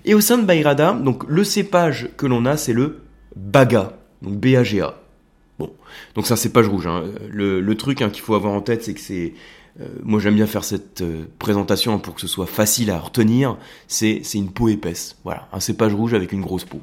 Et 0.07 0.15
au 0.15 0.23
sein 0.23 0.39
de 0.39 0.45
Bayrada, 0.45 0.93
donc 0.95 1.25
le 1.29 1.45
cépage 1.45 2.09
que 2.17 2.25
l'on 2.25 2.47
a, 2.47 2.57
c'est 2.57 2.73
le 2.73 3.03
Baga, 3.37 3.99
donc 4.23 4.41
B-A-G-A. 4.41 4.95
Bon, 5.59 5.71
donc 6.15 6.27
c'est 6.27 6.33
un 6.33 6.37
cépage 6.37 6.67
rouge. 6.67 6.87
Hein. 6.87 7.05
Le, 7.31 7.75
truc 7.75 7.99
qu'il 7.99 8.23
faut 8.23 8.35
avoir 8.35 8.55
en 8.55 8.63
tête, 8.63 8.83
c'est 8.83 8.95
que 8.95 9.01
c'est... 9.01 9.35
Euh, 9.81 9.89
moi 10.05 10.21
j'aime 10.21 10.37
bien 10.37 10.47
faire 10.47 10.63
cette 10.63 11.01
euh, 11.01 11.25
présentation 11.39 11.99
pour 11.99 12.15
que 12.15 12.21
ce 12.21 12.29
soit 12.29 12.47
facile 12.47 12.91
à 12.91 12.99
retenir. 12.99 13.57
C'est 13.89 14.23
une 14.35 14.51
peau 14.51 14.69
épaisse. 14.69 15.17
Voilà, 15.25 15.49
un 15.53 15.61
cépage 15.61 15.95
rouge 15.95 16.15
avec 16.15 16.33
une 16.33 16.43
grosse 16.43 16.65
peau. 16.65 16.81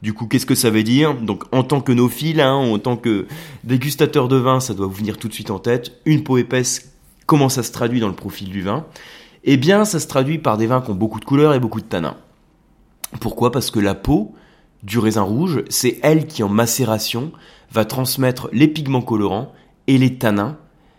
Du 0.00 0.12
coup, 0.12 0.26
qu'est-ce 0.26 0.46
que 0.46 0.54
ça 0.54 0.70
veut 0.70 0.84
dire? 0.84 1.14
Donc, 1.14 1.42
en 1.50 1.64
tant 1.64 1.80
que 1.80 1.90
nophile, 1.90 2.40
hein, 2.40 2.54
en 2.54 2.78
tant 2.78 2.96
que 2.96 3.26
dégustateur 3.64 4.28
de 4.28 4.36
vin, 4.36 4.60
ça 4.60 4.72
doit 4.74 4.86
vous 4.86 4.92
venir 4.92 5.18
tout 5.18 5.26
de 5.26 5.34
suite 5.34 5.50
en 5.50 5.58
tête. 5.58 6.00
Une 6.04 6.22
peau 6.22 6.38
épaisse, 6.38 6.92
comment 7.26 7.48
ça 7.48 7.64
se 7.64 7.72
traduit 7.72 7.98
dans 7.98 8.06
le 8.06 8.14
profil 8.14 8.48
du 8.50 8.62
vin? 8.62 8.86
Eh 9.42 9.56
bien, 9.56 9.84
ça 9.84 9.98
se 9.98 10.06
traduit 10.06 10.38
par 10.38 10.56
des 10.56 10.68
vins 10.68 10.80
qui 10.80 10.90
ont 10.90 10.94
beaucoup 10.94 11.18
de 11.18 11.24
couleurs 11.24 11.52
et 11.52 11.58
beaucoup 11.58 11.80
de 11.80 11.86
tanins. 11.86 12.16
Pourquoi? 13.20 13.50
Parce 13.50 13.72
que 13.72 13.80
la 13.80 13.96
peau 13.96 14.34
du 14.84 15.00
raisin 15.00 15.22
rouge, 15.22 15.64
c'est 15.68 15.98
elle 16.02 16.28
qui, 16.28 16.44
en 16.44 16.48
macération, 16.48 17.32
va 17.72 17.84
transmettre 17.84 18.48
les 18.52 18.68
pigments 18.68 19.02
colorants 19.02 19.52
et 19.88 19.98
les 19.98 20.16
tanins. 20.16 20.58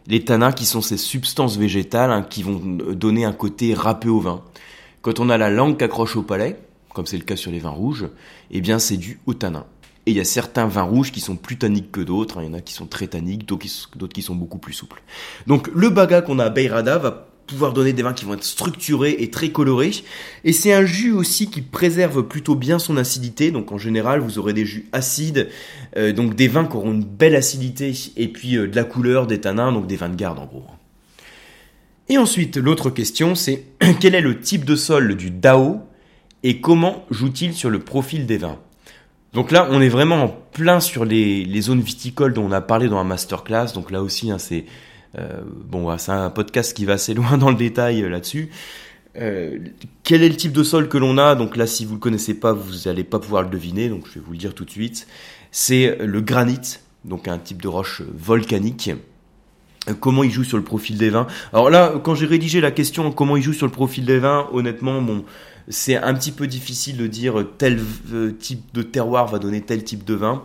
Les 0.10 0.26
tanins 0.26 0.52
qui 0.52 0.66
sont 0.66 0.82
ces 0.82 0.98
substances 0.98 1.58
végétales 1.58 2.12
hein, 2.12 2.26
qui 2.28 2.42
vont 2.42 2.60
donner 2.60 3.26
un 3.26 3.32
côté 3.32 3.76
râpé 3.76 4.10
au 4.10 4.20
vin. 4.20 4.42
Quand 5.04 5.20
on 5.20 5.30
a 5.30 5.38
la 5.38 5.52
langue 5.52 5.78
qui 5.78 5.84
accroche 5.84 6.16
au 6.16 6.24
palais, 6.24 6.60
comme 6.96 7.06
c'est 7.06 7.18
le 7.18 7.24
cas 7.24 7.36
sur 7.36 7.52
les 7.52 7.60
vins 7.60 7.70
rouges, 7.70 8.08
eh 8.50 8.60
bien 8.60 8.80
c'est 8.80 8.98
du 8.98 9.20
au 9.28 9.36
tanin. 9.36 9.66
Et 10.08 10.12
il 10.12 10.18
y 10.18 10.20
a 10.20 10.26
certains 10.26 10.66
vins 10.66 10.82
rouges 10.82 11.12
qui 11.12 11.20
sont 11.20 11.36
plus 11.36 11.60
tanniques 11.60 11.92
que 11.92 12.02
d'autres, 12.02 12.40
hein. 12.40 12.44
il 12.44 12.48
y 12.48 12.50
en 12.50 12.58
a 12.58 12.62
qui 12.62 12.74
sont 12.74 12.88
très 12.88 13.06
tanniques, 13.06 13.46
d'autres 13.46 13.62
qui, 14.14 14.22
sont 14.24 14.34
beaucoup 14.34 14.58
plus 14.58 14.74
souples. 14.74 15.04
Donc 15.46 15.70
le 15.76 15.90
baga 15.90 16.24
qu'on 16.24 16.40
a 16.40 16.46
à 16.46 16.50
Beirada 16.50 16.98
va 16.98 17.29
pouvoir 17.50 17.74
donner 17.74 17.94
des 17.94 18.04
vins 18.04 18.14
qui 18.14 18.26
vont 18.26 18.34
être 18.34 18.44
structurés 18.44 19.16
et 19.20 19.30
très 19.30 19.50
colorés. 19.50 19.92
Et 20.44 20.54
c'est 20.54 20.74
un 20.74 20.86
jus 20.86 21.12
aussi 21.12 21.50
qui 21.50 21.62
préserve 21.62 22.24
plutôt 22.24 22.56
bien 22.56 22.80
son 22.80 22.98
acidité. 22.98 23.52
Donc 23.52 23.72
en 23.72 23.78
général, 23.78 24.20
vous 24.20 24.40
aurez 24.40 24.54
des 24.54 24.66
jus 24.66 24.88
acides, 24.92 25.50
euh, 25.98 26.14
donc 26.14 26.36
des 26.36 26.48
vins 26.48 26.66
qui 26.66 26.76
auront 26.76 26.92
une 26.92 27.04
belle 27.04 27.36
acidité, 27.36 27.94
et 28.18 28.28
puis 28.28 28.56
euh, 28.56 28.68
de 28.68 28.76
la 28.76 28.84
couleur, 28.84 29.28
des 29.28 29.42
tanins, 29.42 29.72
donc 29.72 29.88
des 29.88 29.96
vins 29.96 30.10
de 30.10 30.16
garde 30.16 30.40
en 30.40 30.46
gros. 30.46 30.64
Et 32.08 32.18
ensuite, 32.18 32.58
l'autre 32.58 32.90
question, 32.90 33.36
c'est 33.36 33.66
quel 34.00 34.16
est 34.16 34.22
le 34.22 34.40
type 34.40 34.66
de 34.66 34.76
sol 34.76 35.16
du 35.16 35.32
Dao 35.32 35.82
et 36.44 36.62
comment 36.62 37.06
joue-t-il 37.12 37.54
sur 37.54 37.70
le 37.70 37.80
profil 37.80 38.26
des 38.26 38.38
vins? 38.38 38.60
Donc 39.34 39.52
là, 39.52 39.68
on 39.70 39.80
est 39.80 39.90
vraiment 39.90 40.24
en 40.24 40.28
plein 40.28 40.80
sur 40.80 41.06
les, 41.06 41.62
zones 41.62 41.82
viticoles 41.82 42.34
dont 42.34 42.46
on 42.46 42.52
a 42.52 42.62
parlé 42.62 42.90
dans 42.90 42.98
la 42.98 43.04
masterclass. 43.04 43.74
Donc 43.76 43.92
là 43.92 44.02
aussi, 44.02 44.32
hein, 44.32 44.40
c'est 44.40 44.66
euh, 45.18 45.42
bon, 45.44 45.96
c'est 45.98 46.12
un 46.12 46.30
podcast 46.30 46.76
qui 46.76 46.86
va 46.86 46.94
assez 46.94 47.14
loin 47.14 47.38
dans 47.38 47.50
le 47.50 47.56
détail 47.56 48.04
euh, 48.04 48.10
là-dessus. 48.10 48.50
Euh, 49.18 49.58
quel 50.04 50.22
est 50.22 50.30
le 50.30 50.36
type 50.36 50.52
de 50.52 50.64
sol 50.64 50.88
que 50.88 50.98
l'on 50.98 51.18
a? 51.18 51.36
Donc 51.36 51.58
là, 51.58 51.68
si 51.68 51.86
vous 51.86 51.96
le 51.96 52.00
connaissez 52.00 52.36
pas, 52.36 52.54
vous 52.54 52.72
n'allez 52.86 53.04
pas 53.04 53.20
pouvoir 53.20 53.44
le 53.44 53.50
deviner. 53.50 53.90
Donc 53.90 54.06
je 54.08 54.16
vais 54.16 54.26
vous 54.26 54.32
le 54.32 54.38
dire 54.38 54.54
tout 54.54 54.66
de 54.66 54.70
suite. 54.70 55.08
C'est 55.52 55.98
le 56.00 56.22
granit, 56.22 56.80
donc 57.06 57.28
un 57.28 57.40
type 57.40 57.62
de 57.62 57.68
roche 57.68 58.02
volcanique. 58.14 58.92
Comment 60.00 60.24
il 60.24 60.30
joue 60.30 60.44
sur 60.44 60.58
le 60.58 60.64
profil 60.64 60.98
des 60.98 61.10
vins? 61.10 61.26
Alors 61.52 61.72
là, 61.72 61.94
quand 62.04 62.14
j'ai 62.14 62.28
rédigé 62.28 62.62
la 62.62 62.70
question 62.70 63.12
comment 63.12 63.36
il 63.38 63.42
joue 63.42 63.54
sur 63.54 63.66
le 63.66 63.72
profil 63.72 64.06
des 64.06 64.20
vins, 64.20 64.48
honnêtement, 64.52 65.02
bon, 65.02 65.26
c'est 65.68 65.96
un 65.96 66.14
petit 66.14 66.32
peu 66.32 66.46
difficile 66.46 66.98
de 66.98 67.08
dire 67.08 67.44
tel 67.58 67.80
type 68.38 68.62
de 68.74 68.84
terroir 68.84 69.28
va 69.28 69.40
donner 69.40 69.62
tel 69.62 69.84
type 69.84 70.04
de 70.04 70.14
vin. 70.14 70.44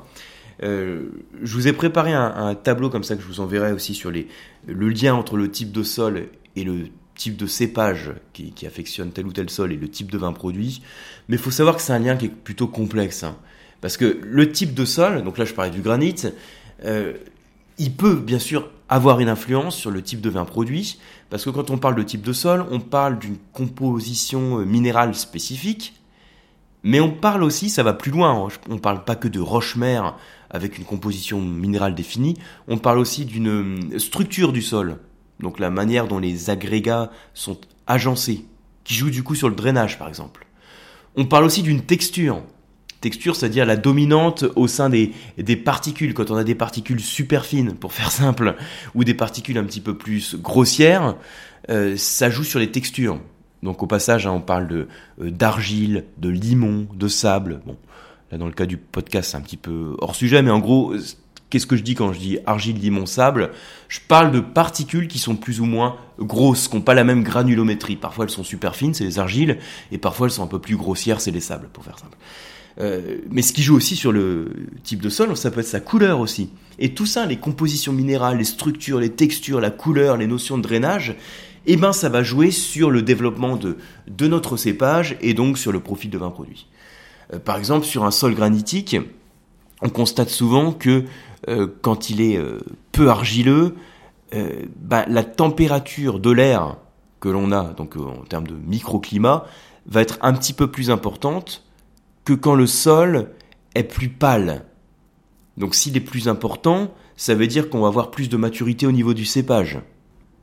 Euh, 0.62 1.08
je 1.42 1.54
vous 1.54 1.66
ai 1.66 1.72
préparé 1.72 2.12
un, 2.12 2.54
tableau 2.54 2.90
comme 2.90 3.04
ça 3.04 3.16
que 3.16 3.22
je 3.22 3.26
vous 3.26 3.40
enverrai 3.40 3.72
aussi 3.72 3.94
sur 3.94 4.10
le 4.10 4.88
lien 4.88 5.14
entre 5.14 5.36
le 5.36 5.50
type 5.50 5.72
de 5.72 5.82
sol 5.82 6.28
et 6.56 6.64
le 6.64 6.88
type 7.14 7.36
de 7.36 7.46
cépage 7.46 8.12
qui, 8.32 8.52
affectionne 8.66 9.10
tel 9.10 9.26
ou 9.26 9.32
tel 9.32 9.50
sol 9.50 9.72
et 9.72 9.76
le 9.76 9.88
type 9.88 10.10
de 10.10 10.18
vin 10.18 10.32
produit. 10.32 10.82
Mais 11.28 11.36
il 11.36 11.42
faut 11.42 11.50
savoir 11.50 11.76
que 11.76 11.82
c'est 11.82 11.92
un 11.92 11.98
lien 11.98 12.16
qui 12.16 12.26
est 12.26 12.28
plutôt 12.30 12.66
complexe. 12.66 13.22
Hein. 13.22 13.36
parce 13.80 13.96
que 13.96 14.18
le 14.22 14.50
type 14.50 14.74
de 14.74 14.84
sol, 14.84 15.22
donc 15.22 15.38
là 15.38 15.44
je 15.44 15.54
parlais 15.54 15.70
du 15.70 15.80
granit, 15.80 16.16
euh, 16.84 17.14
il 17.78 17.92
peut 17.92 18.14
bien 18.14 18.38
sûr 18.38 18.70
avoir 18.88 19.20
une 19.20 19.28
influence 19.28 19.76
sur 19.76 19.90
le 19.90 20.02
type 20.02 20.20
de 20.20 20.30
vin 20.30 20.44
produit, 20.44 20.98
parce 21.30 21.44
que 21.44 21.50
quand 21.50 21.70
on 21.70 21.78
parle 21.78 21.94
de 21.94 22.02
type 22.02 22.22
de 22.22 22.32
sol, 22.32 22.66
on 22.70 22.80
parle 22.80 23.18
d'une 23.18 23.38
composition 23.52 24.60
euh, 24.60 24.64
minérale 24.64 25.14
spécifique, 25.14 25.94
Mais 26.86 27.00
on 27.00 27.10
parle 27.10 27.42
aussi, 27.42 27.70
ça 27.70 27.82
va 27.82 27.94
plus 27.94 28.10
loin, 28.10 28.46
hein. 28.46 28.48
on 28.68 28.78
parle 28.78 29.04
pas 29.04 29.16
que 29.16 29.28
de 29.28 29.40
roche-mère 29.40 30.16
avec 30.54 30.78
une 30.78 30.84
composition 30.84 31.40
minérale 31.42 31.96
définie, 31.96 32.36
on 32.68 32.78
parle 32.78 33.00
aussi 33.00 33.24
d'une 33.24 33.98
structure 33.98 34.52
du 34.52 34.62
sol, 34.62 34.98
donc 35.40 35.58
la 35.58 35.68
manière 35.68 36.06
dont 36.06 36.20
les 36.20 36.48
agrégats 36.48 37.10
sont 37.34 37.58
agencés, 37.88 38.46
qui 38.84 38.94
joue 38.94 39.10
du 39.10 39.24
coup 39.24 39.34
sur 39.34 39.48
le 39.48 39.56
drainage 39.56 39.98
par 39.98 40.08
exemple. 40.08 40.46
On 41.16 41.26
parle 41.26 41.44
aussi 41.44 41.62
d'une 41.62 41.82
texture. 41.82 42.40
Texture, 43.00 43.36
c'est-à-dire 43.36 43.66
la 43.66 43.76
dominante 43.76 44.44
au 44.56 44.66
sein 44.66 44.88
des, 44.88 45.12
particules. 45.56 46.14
Quand 46.14 46.30
on 46.30 46.36
a 46.36 46.44
des 46.44 46.54
particules 46.54 47.00
super 47.00 47.44
fines, 47.44 47.74
pour 47.74 47.92
faire 47.92 48.10
simple, 48.10 48.56
ou 48.94 49.04
des 49.04 49.12
particules 49.12 49.58
un 49.58 49.64
petit 49.64 49.80
peu 49.80 49.98
plus 49.98 50.36
grossières, 50.36 51.16
euh, 51.68 51.96
ça 51.96 52.30
joue 52.30 52.44
sur 52.44 52.60
les 52.60 52.70
textures. 52.70 53.20
Donc 53.62 53.82
au 53.82 53.86
passage, 53.86 54.26
hein, 54.26 54.32
on 54.32 54.40
parle 54.40 54.68
euh, 54.70 54.86
d'argile, 55.18 56.04
de 56.16 56.28
limon, 56.28 56.86
de 56.94 57.08
sable. 57.08 57.60
Dans 58.38 58.46
le 58.46 58.52
cas 58.52 58.66
du 58.66 58.76
podcast, 58.76 59.30
c'est 59.30 59.36
un 59.36 59.42
petit 59.42 59.56
peu 59.56 59.96
hors 59.98 60.14
sujet, 60.14 60.42
mais 60.42 60.50
en 60.50 60.60
gros, 60.60 60.94
Qu'est-ce 61.54 61.68
que 61.68 61.76
je 61.76 61.84
dis 61.84 61.94
quand 61.94 62.12
je 62.12 62.18
dis 62.18 62.38
argile, 62.46 62.80
limon, 62.80 63.06
sable? 63.06 63.52
Je 63.86 64.00
parle 64.08 64.32
de 64.32 64.40
particules 64.40 65.06
qui 65.06 65.20
sont 65.20 65.36
plus 65.36 65.60
ou 65.60 65.66
moins 65.66 65.94
grosses, 66.18 66.66
qui 66.66 66.74
n'ont 66.74 66.82
pas 66.82 66.94
la 66.94 67.04
même 67.04 67.22
granulométrie. 67.22 67.94
Parfois 67.94 68.24
elles 68.24 68.32
sont 68.32 68.42
super 68.42 68.74
fines, 68.74 68.92
c'est 68.92 69.04
les 69.04 69.20
argiles, 69.20 69.58
et 69.92 69.98
parfois 69.98 70.26
elles 70.26 70.32
sont 70.32 70.42
un 70.42 70.48
peu 70.48 70.58
plus 70.58 70.76
grossières, 70.76 71.20
c'est 71.20 71.30
les 71.30 71.38
sables, 71.38 71.68
pour 71.72 71.84
faire 71.84 71.96
simple. 71.96 72.18
Euh, 72.80 73.18
mais 73.30 73.40
ce 73.40 73.52
qui 73.52 73.62
joue 73.62 73.76
aussi 73.76 73.94
sur 73.94 74.10
le 74.10 74.50
type 74.82 75.00
de 75.00 75.08
sol, 75.08 75.36
ça 75.36 75.52
peut 75.52 75.60
être 75.60 75.66
sa 75.68 75.78
couleur 75.78 76.18
aussi. 76.18 76.50
Et 76.80 76.92
tout 76.92 77.06
ça, 77.06 77.24
les 77.24 77.36
compositions 77.36 77.92
minérales, 77.92 78.38
les 78.38 78.42
structures, 78.42 78.98
les 78.98 79.10
textures, 79.10 79.60
la 79.60 79.70
couleur, 79.70 80.16
les 80.16 80.26
notions 80.26 80.58
de 80.58 80.62
drainage, 80.62 81.14
eh 81.66 81.76
ben 81.76 81.92
ça 81.92 82.08
va 82.08 82.24
jouer 82.24 82.50
sur 82.50 82.90
le 82.90 83.02
développement 83.02 83.54
de, 83.54 83.76
de 84.08 84.26
notre 84.26 84.56
cépage 84.56 85.16
et 85.20 85.34
donc 85.34 85.56
sur 85.56 85.70
le 85.70 85.78
profil 85.78 86.10
de 86.10 86.18
vin 86.18 86.30
produit. 86.30 86.66
Euh, 87.32 87.38
par 87.38 87.56
exemple, 87.56 87.86
sur 87.86 88.04
un 88.04 88.10
sol 88.10 88.34
granitique, 88.34 88.96
on 89.82 89.88
constate 89.88 90.30
souvent 90.30 90.72
que 90.72 91.04
euh, 91.48 91.66
quand 91.82 92.10
il 92.10 92.20
est 92.20 92.36
euh, 92.36 92.60
peu 92.92 93.10
argileux, 93.10 93.74
bah, 94.80 95.04
la 95.06 95.22
température 95.22 96.18
de 96.18 96.32
l'air 96.32 96.78
que 97.20 97.28
l'on 97.28 97.52
a, 97.52 97.72
donc 97.74 97.94
en 97.94 98.24
termes 98.24 98.48
de 98.48 98.56
microclimat, 98.56 99.46
va 99.86 100.00
être 100.00 100.18
un 100.22 100.32
petit 100.32 100.52
peu 100.52 100.72
plus 100.72 100.90
importante 100.90 101.62
que 102.24 102.32
quand 102.32 102.56
le 102.56 102.66
sol 102.66 103.30
est 103.76 103.84
plus 103.84 104.08
pâle. 104.08 104.64
Donc 105.56 105.76
s'il 105.76 105.96
est 105.96 106.00
plus 106.00 106.26
important, 106.26 106.90
ça 107.14 107.36
veut 107.36 107.46
dire 107.46 107.70
qu'on 107.70 107.82
va 107.82 107.86
avoir 107.86 108.10
plus 108.10 108.28
de 108.28 108.36
maturité 108.36 108.88
au 108.88 108.92
niveau 108.92 109.14
du 109.14 109.24
cépage. 109.24 109.78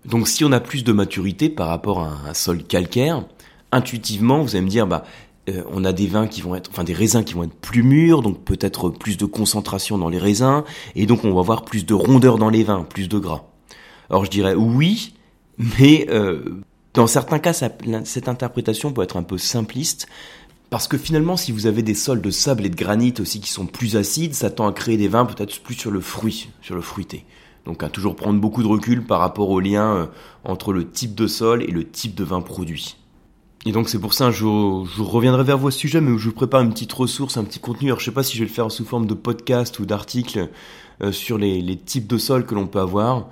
Donc 0.05 0.29
si 0.29 0.45
on 0.45 0.53
a 0.53 0.61
plus 0.61 0.85
de 0.85 0.93
maturité 0.93 1.49
par 1.49 1.67
rapport 1.67 1.99
à 1.99 2.29
un 2.29 2.33
sol 2.33 2.63
calcaire, 2.63 3.25
intuitivement, 3.71 4.41
vous 4.41 4.55
allez 4.55 4.65
me 4.65 4.69
dire, 4.69 4.87
bah, 4.87 5.03
euh, 5.51 5.63
on 5.71 5.85
a 5.85 5.93
des 5.93 6.07
vins 6.07 6.27
qui 6.27 6.41
vont 6.41 6.55
être, 6.55 6.69
enfin 6.71 6.83
des 6.83 6.93
raisins 6.93 7.23
qui 7.23 7.33
vont 7.33 7.43
être 7.43 7.53
plus 7.53 7.83
mûrs, 7.83 8.21
donc 8.21 8.43
peut-être 8.43 8.89
plus 8.89 9.17
de 9.17 9.25
concentration 9.25 9.97
dans 9.97 10.09
les 10.09 10.17
raisins, 10.17 10.63
et 10.95 11.05
donc 11.05 11.23
on 11.23 11.33
va 11.33 11.39
avoir 11.39 11.63
plus 11.63 11.85
de 11.85 11.93
rondeur 11.93 12.37
dans 12.37 12.49
les 12.49 12.63
vins, 12.63 12.83
plus 12.83 13.09
de 13.09 13.19
gras. 13.19 13.43
Alors 14.09 14.25
je 14.25 14.29
dirais 14.29 14.55
oui, 14.55 15.13
mais 15.57 16.07
euh, 16.09 16.61
dans 16.93 17.07
certains 17.07 17.39
cas, 17.39 17.53
cette 17.53 18.27
interprétation 18.27 18.91
peut 18.91 19.03
être 19.03 19.17
un 19.17 19.23
peu 19.23 19.37
simpliste, 19.37 20.07
parce 20.69 20.87
que 20.87 20.97
finalement, 20.97 21.35
si 21.35 21.51
vous 21.51 21.67
avez 21.67 21.83
des 21.83 21.95
sols 21.95 22.21
de 22.21 22.31
sable 22.31 22.65
et 22.65 22.69
de 22.69 22.75
granit 22.75 23.13
aussi 23.19 23.41
qui 23.41 23.49
sont 23.49 23.65
plus 23.65 23.97
acides, 23.97 24.33
ça 24.33 24.49
tend 24.49 24.67
à 24.67 24.71
créer 24.71 24.97
des 24.97 25.09
vins 25.09 25.25
peut-être 25.25 25.61
plus 25.61 25.75
sur 25.75 25.91
le 25.91 25.99
fruit, 25.99 26.49
sur 26.61 26.75
le 26.75 26.81
fruité. 26.81 27.25
Donc 27.65 27.83
à 27.83 27.89
toujours 27.89 28.15
prendre 28.15 28.39
beaucoup 28.39 28.63
de 28.63 28.67
recul 28.67 29.05
par 29.05 29.19
rapport 29.19 29.49
au 29.49 29.59
lien 29.59 29.95
euh, 29.95 30.05
entre 30.43 30.73
le 30.73 30.89
type 30.89 31.13
de 31.13 31.27
sol 31.27 31.61
et 31.63 31.67
le 31.71 31.87
type 31.87 32.15
de 32.15 32.23
vin 32.23 32.41
produit. 32.41 32.97
Et 33.65 33.71
donc 33.71 33.89
c'est 33.89 33.99
pour 33.99 34.13
ça, 34.13 34.31
je, 34.31 34.39
je 34.39 35.01
reviendrai 35.03 35.43
vers 35.43 35.57
vos 35.57 35.69
sujets, 35.69 36.01
mais 36.01 36.17
je 36.17 36.25
vous 36.25 36.33
prépare 36.33 36.61
une 36.61 36.71
petite 36.71 36.93
ressource, 36.93 37.37
un 37.37 37.43
petit 37.43 37.59
contenu. 37.59 37.89
Alors 37.89 37.99
je 37.99 38.05
sais 38.05 38.11
pas 38.11 38.23
si 38.23 38.35
je 38.35 38.43
vais 38.43 38.49
le 38.49 38.53
faire 38.53 38.71
sous 38.71 38.85
forme 38.85 39.05
de 39.05 39.13
podcast 39.13 39.77
ou 39.77 39.85
d'article 39.85 40.49
euh, 41.03 41.11
sur 41.11 41.37
les, 41.37 41.61
les, 41.61 41.77
types 41.77 42.07
de 42.07 42.17
sols 42.17 42.45
que 42.45 42.55
l'on 42.55 42.65
peut 42.65 42.79
avoir, 42.79 43.27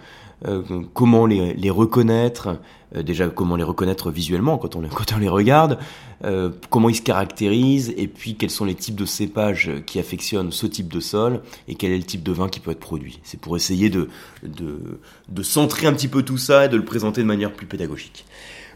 euh, 0.47 0.61
comment 0.93 1.25
les, 1.25 1.53
les 1.53 1.69
reconnaître, 1.69 2.59
euh, 2.95 3.03
déjà 3.03 3.27
comment 3.27 3.55
les 3.55 3.63
reconnaître 3.63 4.09
visuellement 4.09 4.57
quand 4.57 4.75
on, 4.75 4.81
quand 4.87 5.13
on 5.13 5.17
les 5.17 5.27
regarde, 5.27 5.79
euh, 6.23 6.49
comment 6.69 6.89
ils 6.89 6.95
se 6.95 7.01
caractérisent, 7.01 7.93
et 7.97 8.07
puis 8.07 8.35
quels 8.35 8.49
sont 8.49 8.65
les 8.65 8.75
types 8.75 8.95
de 8.95 9.05
cépages 9.05 9.71
qui 9.85 9.99
affectionnent 9.99 10.51
ce 10.51 10.67
type 10.67 10.93
de 10.93 10.99
sol, 10.99 11.41
et 11.67 11.75
quel 11.75 11.91
est 11.91 11.97
le 11.97 12.03
type 12.03 12.23
de 12.23 12.31
vin 12.31 12.49
qui 12.49 12.59
peut 12.59 12.71
être 12.71 12.79
produit. 12.79 13.19
C'est 13.23 13.39
pour 13.39 13.57
essayer 13.57 13.89
de, 13.89 14.09
de, 14.43 14.99
de 15.27 15.43
centrer 15.43 15.87
un 15.87 15.93
petit 15.93 16.07
peu 16.07 16.23
tout 16.23 16.37
ça 16.37 16.65
et 16.65 16.69
de 16.69 16.77
le 16.77 16.85
présenter 16.85 17.21
de 17.21 17.27
manière 17.27 17.51
plus 17.51 17.67
pédagogique. 17.67 18.25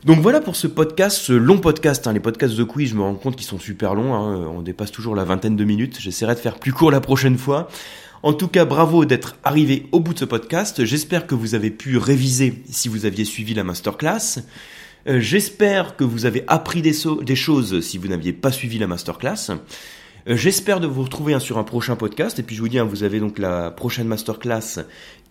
Donc 0.06 0.20
voilà 0.20 0.42
pour 0.42 0.58
ce 0.58 0.68
podcast, 0.68 1.18
ce 1.18 1.32
long 1.32 1.60
podcast. 1.60 2.08
Hein. 2.08 2.14
Les 2.14 2.20
podcasts 2.20 2.58
de 2.58 2.64
quiz, 2.66 2.90
je 2.90 2.96
me 2.96 3.02
rends 3.02 3.16
compte 3.16 3.38
qu'ils 3.38 3.46
sont 3.46 3.60
super 3.60 3.96
longs. 3.96 4.14
Hein. 4.14 4.50
On 4.54 4.62
dépasse 4.62 4.92
toujours 4.92 5.16
la 5.16 5.24
vingtaine 5.24 5.56
de 5.56 5.64
minutes. 5.64 5.98
J'essaierai 6.02 6.36
de 6.36 6.40
faire 6.40 6.60
plus 6.60 6.74
court 6.74 6.92
la 6.92 7.00
prochaine 7.00 7.38
fois. 7.38 7.70
En 8.22 8.34
tout 8.34 8.50
cas, 8.50 8.66
bravo 8.66 9.06
d'être 9.06 9.38
arrivé 9.46 9.88
au 9.94 10.02
bout 10.02 10.14
de 10.14 10.20
ce 10.20 10.26
podcast. 10.26 10.84
J'espère 10.84 11.26
que 11.26 11.36
vous 11.36 11.56
avez 11.56 11.72
pu 11.72 11.98
réviser 11.98 12.64
si 12.70 12.90
vous 12.90 13.06
aviez 13.06 13.24
suivi 13.24 13.54
la 13.54 13.64
masterclass. 13.64 14.40
Euh, 15.08 15.22
j'espère 15.22 15.96
que 15.96 16.04
vous 16.04 16.26
avez 16.26 16.44
appris 16.48 16.82
des, 16.82 16.94
choses 17.36 17.80
si 17.80 17.98
vous 17.98 18.10
n'aviez 18.10 18.34
pas 18.34 18.52
suivi 18.52 18.80
la 18.80 18.88
masterclass. 18.88 19.52
Euh, 20.28 20.36
j'espère 20.36 20.82
de 20.82 20.88
vous 20.88 21.04
retrouver 21.04 21.34
hein, 21.34 21.40
sur 21.40 21.58
un 21.58 21.64
prochain 21.64 21.96
podcast. 21.96 22.40
Et 22.40 22.44
puis 22.44 22.58
je 22.58 22.62
vous 22.62 22.68
dis, 22.68 22.80
vous 22.80 23.04
avez 23.04 23.22
donc 23.22 23.40
la 23.40 23.72
prochaine 23.72 24.08
masterclass 24.08 24.80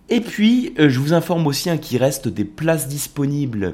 Et 0.09 0.21
puis, 0.21 0.73
euh, 0.77 0.89
je 0.89 0.99
vous 0.99 1.13
informe 1.13 1.47
aussi 1.47 1.67
hein, 1.69 1.77
qu'il 1.77 1.97
reste 1.97 2.27
des 2.27 2.45
places 2.45 2.87
disponibles 2.87 3.73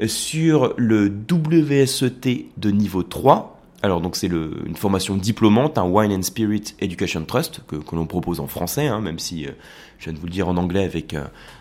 euh, 0.00 0.08
sur 0.08 0.74
le 0.76 1.10
WSET 1.30 2.48
de 2.56 2.70
niveau 2.70 3.02
3. 3.02 3.56
Alors 3.82 4.02
donc 4.02 4.14
c'est 4.14 4.26
une 4.26 4.76
formation 4.76 5.16
diplômante, 5.16 5.78
un 5.78 5.88
Wine 5.88 6.12
and 6.12 6.20
Spirit 6.20 6.74
Education 6.80 7.24
Trust 7.24 7.62
que, 7.66 7.76
l'on 7.92 8.04
propose 8.04 8.38
en 8.38 8.46
français, 8.46 8.86
hein, 8.86 9.00
même 9.00 9.18
si 9.18 9.46
euh, 9.46 9.52
je 9.98 10.04
viens 10.04 10.12
de 10.12 10.18
vous 10.18 10.26
le 10.26 10.32
dire 10.32 10.48
en 10.48 10.58
anglais 10.58 10.84
avec 10.84 11.16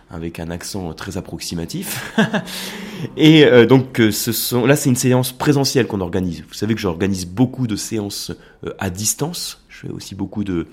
avec 0.10 0.40
un 0.40 0.50
accent 0.50 0.94
très 0.94 1.18
approximatif. 1.18 2.16
et 3.18 3.46
euh, 3.46 3.66
donc 3.66 4.02
sont 4.12 4.66
là 4.66 4.76
c'est 4.76 4.90
une 4.90 4.96
séance 4.96 5.32
présentielle 5.32 5.88
qu'on 5.88 6.02
organise. 6.02 6.44
Vous 6.48 6.54
savez 6.54 6.76
que 6.76 6.82
j'organise 6.82 7.26
beaucoup 7.26 7.68
de 7.68 7.76
séances 7.76 8.32
à 8.80 8.90
distance. 8.90 9.64
Je 9.68 9.88
fais 9.88 9.94
aussi 9.94 10.16
beaucoup 10.16 10.44
de 10.44 10.66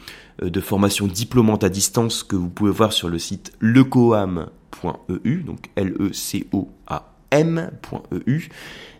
formations 0.60 1.06
diplômantes 1.06 1.64
à 1.64 1.68
distance 1.68 2.22
que 2.22 2.36
vous 2.36 2.48
pouvez 2.48 2.72
voir 2.72 2.92
sur 2.92 3.08
le 3.08 3.18
site 3.18 3.52
lecoam.eu 3.60 5.42
donc 5.42 5.70
L 5.76 5.94
E 6.00 6.12
C 6.12 6.46
O 6.52 6.68
A 6.86 7.12
M.eu 7.30 8.48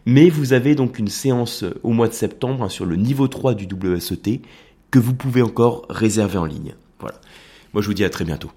mais 0.07 0.31
vous 0.31 0.53
avez 0.53 0.77
donc 0.77 0.99
une 0.99 1.09
séance 1.09 1.65
au 1.83 1.91
mois 1.91 2.09
de 2.09 2.13
septembre 2.13 2.63
hein, 2.65 2.69
sur 2.69 2.87
le 2.87 2.97
niveau 2.97 3.27
3 3.27 3.55
du 3.55 3.67
WSET 3.67 4.41
que 4.93 5.01
vous 5.01 5.15
pouvez 5.15 5.43
encore 5.43 5.85
réserver 5.91 6.39
en 6.39 6.45
ligne. 6.45 6.75
Voilà. 7.01 7.21
Moi 7.75 7.83
je 7.83 7.89
vous 7.89 7.95
dis 7.95 8.05
à 8.05 8.11
très 8.11 8.25
bientôt. 8.25 8.51